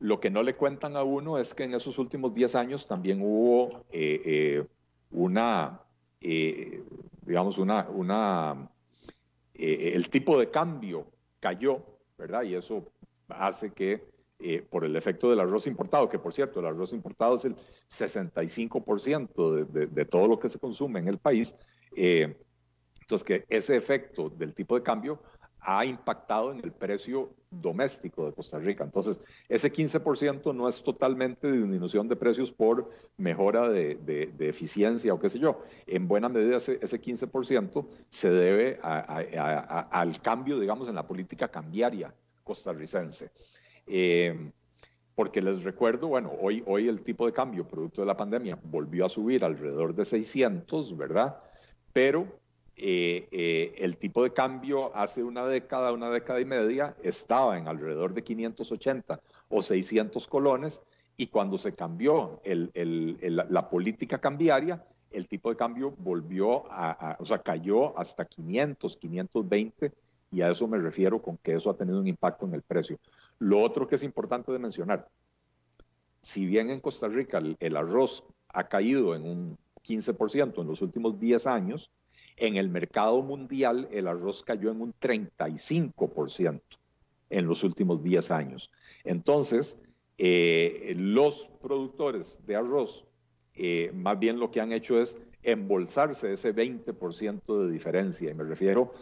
[0.00, 3.22] lo que no le cuentan a uno es que en esos últimos 10 años también
[3.22, 3.86] hubo
[5.12, 5.80] una,
[6.20, 8.70] digamos, una, una
[9.54, 11.06] el tipo de cambio
[11.40, 11.82] cayó,
[12.18, 12.42] ¿verdad?
[12.42, 12.84] Y eso
[13.28, 14.13] hace que
[14.46, 17.56] eh, por el efecto del arroz importado, que por cierto, el arroz importado es el
[17.88, 21.54] 65% de, de, todo lo que se consume en el país.
[21.96, 22.36] Eh,
[23.00, 25.18] entonces, que ese efecto del tipo de cambio
[25.62, 28.84] ha impactado en el precio doméstico de Costa Rica.
[28.84, 29.18] Entonces,
[29.48, 35.30] ese 15% no es totalmente disminución de precios por mejora de, de, eficiencia o qué
[35.30, 35.62] sé yo.
[35.86, 42.14] En buena medida, ese, ese 15% se debe al cambio, digamos, en la política cambiaria
[42.44, 43.30] costarricense.
[43.86, 44.50] Eh,
[45.14, 49.06] porque les recuerdo, bueno, hoy, hoy el tipo de cambio producto de la pandemia volvió
[49.06, 51.38] a subir alrededor de 600, ¿verdad?
[51.92, 52.26] Pero
[52.76, 57.68] eh, eh, el tipo de cambio hace una década, una década y media, estaba en
[57.68, 60.80] alrededor de 580 o 600 colones
[61.16, 67.16] y cuando se cambió el, el, la política cambiaria, el tipo de cambio volvió a,
[67.20, 69.92] o sea, cayó hasta 500, 520
[70.32, 72.98] y a eso me refiero con que eso ha tenido un impacto en el precio.
[73.38, 75.08] Lo otro que es importante de mencionar,
[76.20, 81.18] si bien en Costa Rica el, arroz ha caído en un 15% en los últimos
[81.18, 81.90] 10 años,
[82.36, 86.60] en el mercado mundial el arroz cayó en un 35%
[87.30, 88.70] en los últimos 10 años.
[89.02, 89.82] Entonces,
[90.16, 93.04] eh, los productores de arroz
[93.56, 98.44] eh, más bien lo que han hecho es embolsarse ese 20% de diferencia, y me
[98.44, 98.92] refiero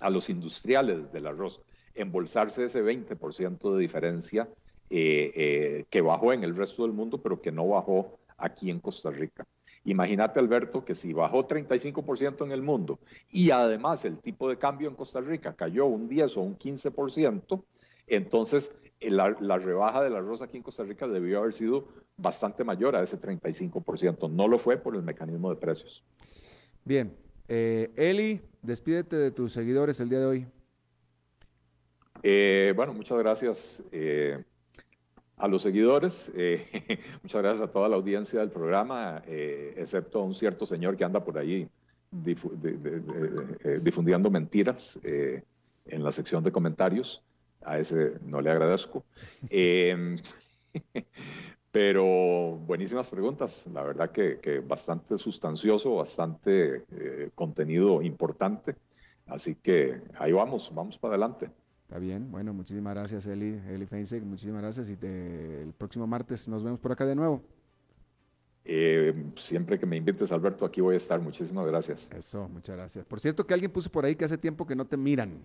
[0.00, 1.60] a los industriales del arroz
[1.98, 4.48] embolsarse ese 20% de diferencia
[4.90, 8.80] eh, eh, que bajó en el resto del mundo, pero que no bajó aquí en
[8.80, 9.46] Costa Rica.
[9.84, 12.98] Imagínate, Alberto, que si bajó 35% en el mundo
[13.30, 17.62] y además el tipo de cambio en Costa Rica cayó un 10 o un 15%,
[18.06, 22.96] entonces eh, la, rebaja del arroz aquí en Costa Rica debió haber sido bastante mayor
[22.96, 24.30] a ese 35%.
[24.30, 26.02] No lo fue por el mecanismo de precios.
[26.84, 27.14] Bien.
[27.46, 30.46] Eli, despídete de tus seguidores el día de hoy.
[32.22, 34.42] Eh, bueno, muchas gracias eh,
[35.36, 36.66] a los seguidores, eh,
[37.22, 41.22] muchas gracias a toda la audiencia del programa, excepto a un cierto señor que anda
[41.22, 41.68] por ahí
[43.82, 47.22] difundiendo mentiras en la sección de comentarios.
[47.62, 49.04] A ese no le agradezco.
[51.70, 56.84] pero buenísimas preguntas, la verdad que, que bastante sustancioso, bastante
[57.34, 58.76] contenido importante.
[59.26, 61.50] Así que ahí vamos, vamos para adelante.
[61.88, 66.62] Está bien, bueno, muchísimas gracias Eli, Eli Feinsek, muchísimas gracias y el próximo martes nos
[66.62, 67.42] vemos por acá de nuevo.
[68.66, 71.18] Eh, siempre que me invites, Alberto, aquí voy a estar.
[71.18, 72.10] Muchísimas gracias.
[72.14, 73.06] Eso, muchas gracias.
[73.06, 75.42] Por cierto, que alguien puso por ahí que hace tiempo que no te miran.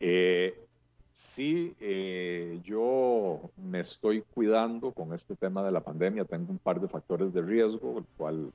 [0.00, 0.66] Eh,
[1.12, 6.24] sí, eh, yo me estoy cuidando con este tema de la pandemia.
[6.24, 8.52] Tengo un par de factores de riesgo, el cual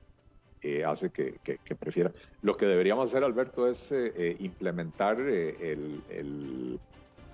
[0.62, 1.40] eh, hace que,
[1.74, 2.12] prefiera.
[2.42, 6.78] Lo que deberíamos hacer, Alberto, es eh, eh, implementar el,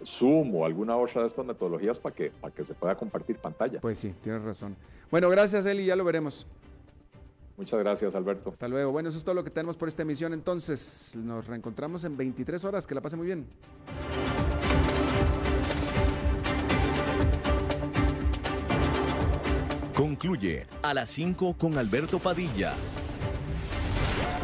[0.03, 3.81] Zoom o alguna otra de estas metodologías para que, para que se pueda compartir pantalla.
[3.81, 4.77] Pues sí, tienes razón.
[5.11, 6.47] Bueno, gracias, Eli, ya lo veremos.
[7.59, 8.51] Muchas gracias, Alberto.
[8.51, 8.93] Hasta luego.
[8.93, 10.33] Bueno, eso es todo lo que tenemos por esta emisión.
[10.33, 12.87] Entonces, nos reencontramos en 23 horas.
[12.87, 13.45] Que la pase muy bien.
[19.93, 22.75] Concluye a las 5 con Alberto Padilla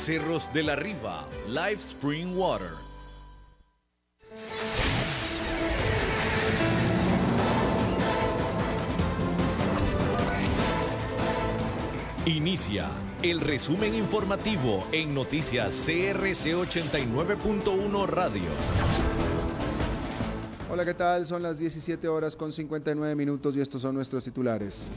[0.00, 2.70] Cerros de la Riva, Live Spring Water.
[12.24, 12.88] Inicia
[13.22, 18.42] el resumen informativo en noticias CRC 89.1 Radio.
[20.70, 21.26] Hola, ¿qué tal?
[21.26, 24.90] Son las 17 horas con 59 minutos y estos son nuestros titulares.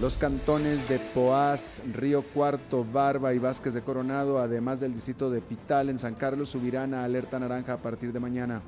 [0.00, 5.40] Los cantones de Poás, Río Cuarto, Barba y Vázquez de Coronado, además del distrito de
[5.40, 8.62] Pital en San Carlos, subirán a alerta naranja a partir de mañana.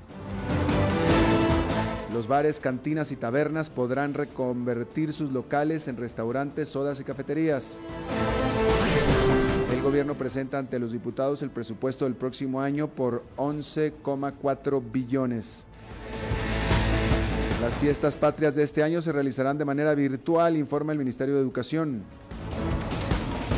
[2.12, 7.78] Los bares, cantinas y tabernas podrán reconvertir sus locales en restaurantes, sodas y cafeterías.
[9.72, 15.64] El gobierno presenta ante los diputados el presupuesto del próximo año por 11,4 billones.
[17.61, 21.42] Las fiestas patrias de este año se realizarán de manera virtual, informa el Ministerio de
[21.42, 22.02] Educación.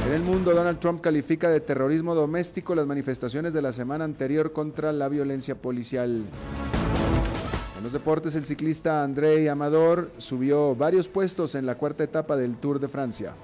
[0.08, 4.52] En el mundo, Donald Trump califica de terrorismo doméstico las manifestaciones de la semana anterior
[4.52, 6.24] contra la violencia policial.
[7.78, 12.56] En los deportes, el ciclista André Amador subió varios puestos en la cuarta etapa del
[12.56, 13.34] Tour de Francia.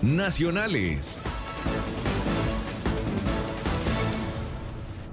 [0.00, 1.20] Nacionales.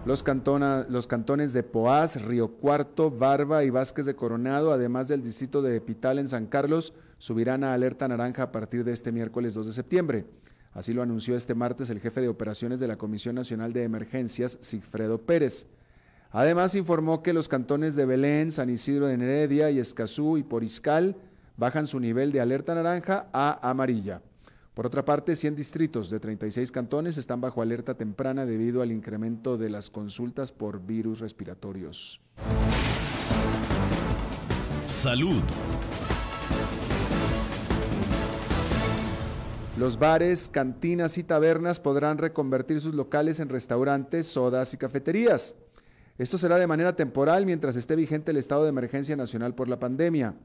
[0.03, 5.75] Los, cantones de Poás, Río Cuarto, Barba y Vázquez de Coronado, además del distrito de
[5.75, 9.73] Epital en San Carlos, subirán a alerta naranja a partir de este miércoles 2 de
[9.73, 10.25] septiembre.
[10.73, 14.57] Así lo anunció este martes el jefe de operaciones de la Comisión Nacional de Emergencias,
[14.61, 15.67] Sigfredo Pérez.
[16.31, 21.15] Además informó que los cantones de Belén, San Isidro de Heredia y Escazú y Poriscal
[21.57, 24.23] bajan su nivel de alerta naranja a amarilla.
[24.73, 29.57] Por otra parte, 100 distritos de 36 cantones están bajo alerta temprana debido al incremento
[29.57, 32.21] de las consultas por virus respiratorios.
[34.85, 35.41] Salud.
[39.77, 45.55] Los bares, cantinas y tabernas podrán reconvertir sus locales en restaurantes, sodas y cafeterías.
[46.17, 49.79] Esto será de manera temporal mientras esté vigente el estado de emergencia nacional por la
[49.79, 50.35] pandemia.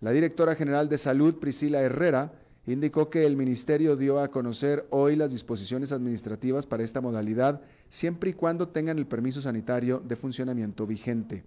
[0.00, 2.32] La directora general de Salud, Priscila Herrera,
[2.72, 8.30] indicó que el ministerio dio a conocer hoy las disposiciones administrativas para esta modalidad, siempre
[8.30, 11.44] y cuando tengan el permiso sanitario de funcionamiento vigente.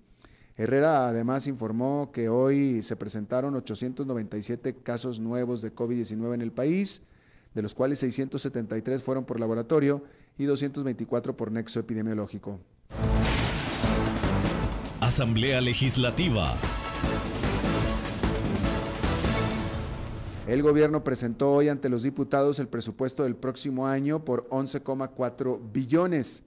[0.58, 7.04] Herrera además informó que hoy se presentaron 897 casos nuevos de COVID-19 en el país,
[7.54, 10.04] de los cuales 673 fueron por laboratorio
[10.38, 12.60] y 224 por nexo epidemiológico.
[15.00, 16.56] Asamblea Legislativa.
[20.52, 26.44] El gobierno presentó hoy ante los diputados el presupuesto del próximo año por 11,4 billones.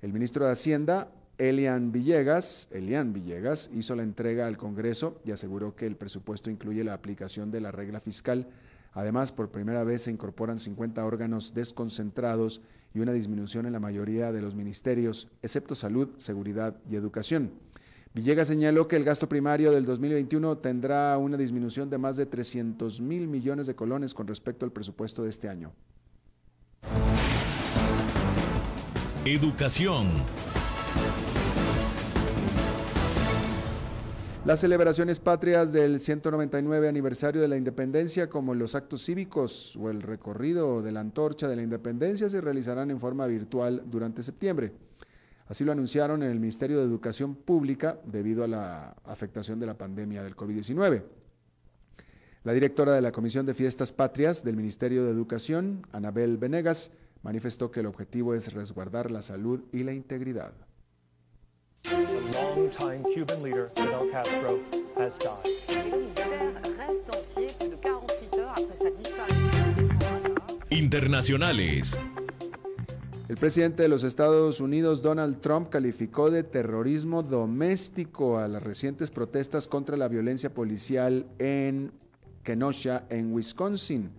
[0.00, 5.76] El ministro de Hacienda, Elian Villegas, Elian Villegas, hizo la entrega al Congreso y aseguró
[5.76, 8.48] que el presupuesto incluye la aplicación de la regla fiscal
[8.94, 12.60] Además, por primera vez se incorporan 50 órganos desconcentrados
[12.94, 17.50] y una disminución en la mayoría de los ministerios, excepto salud, seguridad y educación.
[18.14, 23.00] Villegas señaló que el gasto primario del 2021 tendrá una disminución de más de 300
[23.00, 25.72] mil millones de colones con respecto al presupuesto de este año.
[29.24, 30.06] Educación.
[34.44, 40.02] Las celebraciones patrias del 199 aniversario de la independencia, como los actos cívicos o el
[40.02, 44.72] recorrido de la antorcha de la independencia, se realizarán en forma virtual durante septiembre.
[45.46, 49.74] Así lo anunciaron en el Ministerio de Educación Pública debido a la afectación de la
[49.74, 51.02] pandemia del COVID-19.
[52.44, 56.90] La directora de la Comisión de Fiestas Patrias del Ministerio de Educación, Anabel Venegas,
[57.22, 60.52] manifestó que el objetivo es resguardar la salud y la integridad.
[70.70, 71.98] Internacionales.
[73.26, 79.10] El presidente de los Estados Unidos, Donald Trump, calificó de terrorismo doméstico a las recientes
[79.10, 81.90] protestas contra la violencia policial en
[82.42, 84.10] Kenosha, en Wisconsin.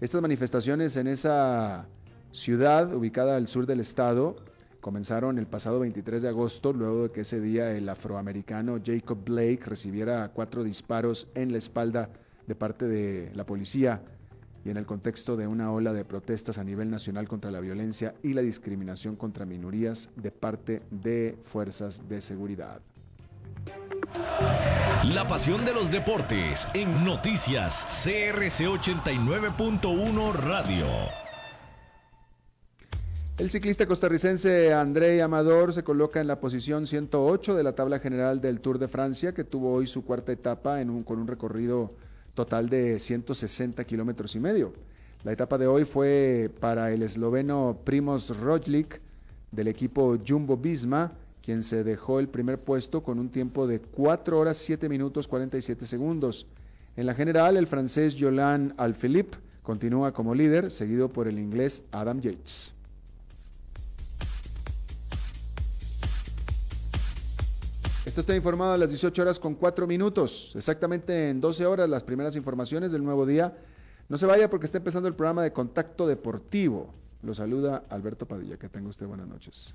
[0.00, 1.86] Estas manifestaciones en esa
[2.32, 4.34] ciudad ubicada al sur del estado
[4.80, 9.60] comenzaron el pasado 23 de agosto, luego de que ese día el afroamericano Jacob Blake
[9.64, 12.10] recibiera cuatro disparos en la espalda
[12.48, 14.02] de parte de la policía
[14.64, 18.14] y en el contexto de una ola de protestas a nivel nacional contra la violencia
[18.22, 22.80] y la discriminación contra minorías de parte de fuerzas de seguridad.
[25.14, 30.86] La pasión de los deportes en noticias CRC 89.1 Radio.
[33.38, 38.42] El ciclista costarricense André Amador se coloca en la posición 108 de la tabla general
[38.42, 41.94] del Tour de Francia, que tuvo hoy su cuarta etapa en un, con un recorrido
[42.34, 44.72] total de 160 kilómetros y medio.
[45.24, 49.00] La etapa de hoy fue para el esloveno Primoz Roglic
[49.52, 51.12] del equipo Jumbo Visma,
[51.42, 55.84] quien se dejó el primer puesto con un tiempo de 4 horas 7 minutos 47
[55.84, 56.46] segundos.
[56.96, 62.20] En la general, el francés Jolan Alphilippe continúa como líder, seguido por el inglés Adam
[62.20, 62.74] Yates.
[68.10, 72.02] Esto está informado a las 18 horas con 4 minutos, exactamente en 12 horas las
[72.02, 73.56] primeras informaciones del nuevo día.
[74.08, 76.92] No se vaya porque está empezando el programa de Contacto Deportivo.
[77.22, 78.56] Lo saluda Alberto Padilla.
[78.56, 79.74] Que tenga usted buenas noches.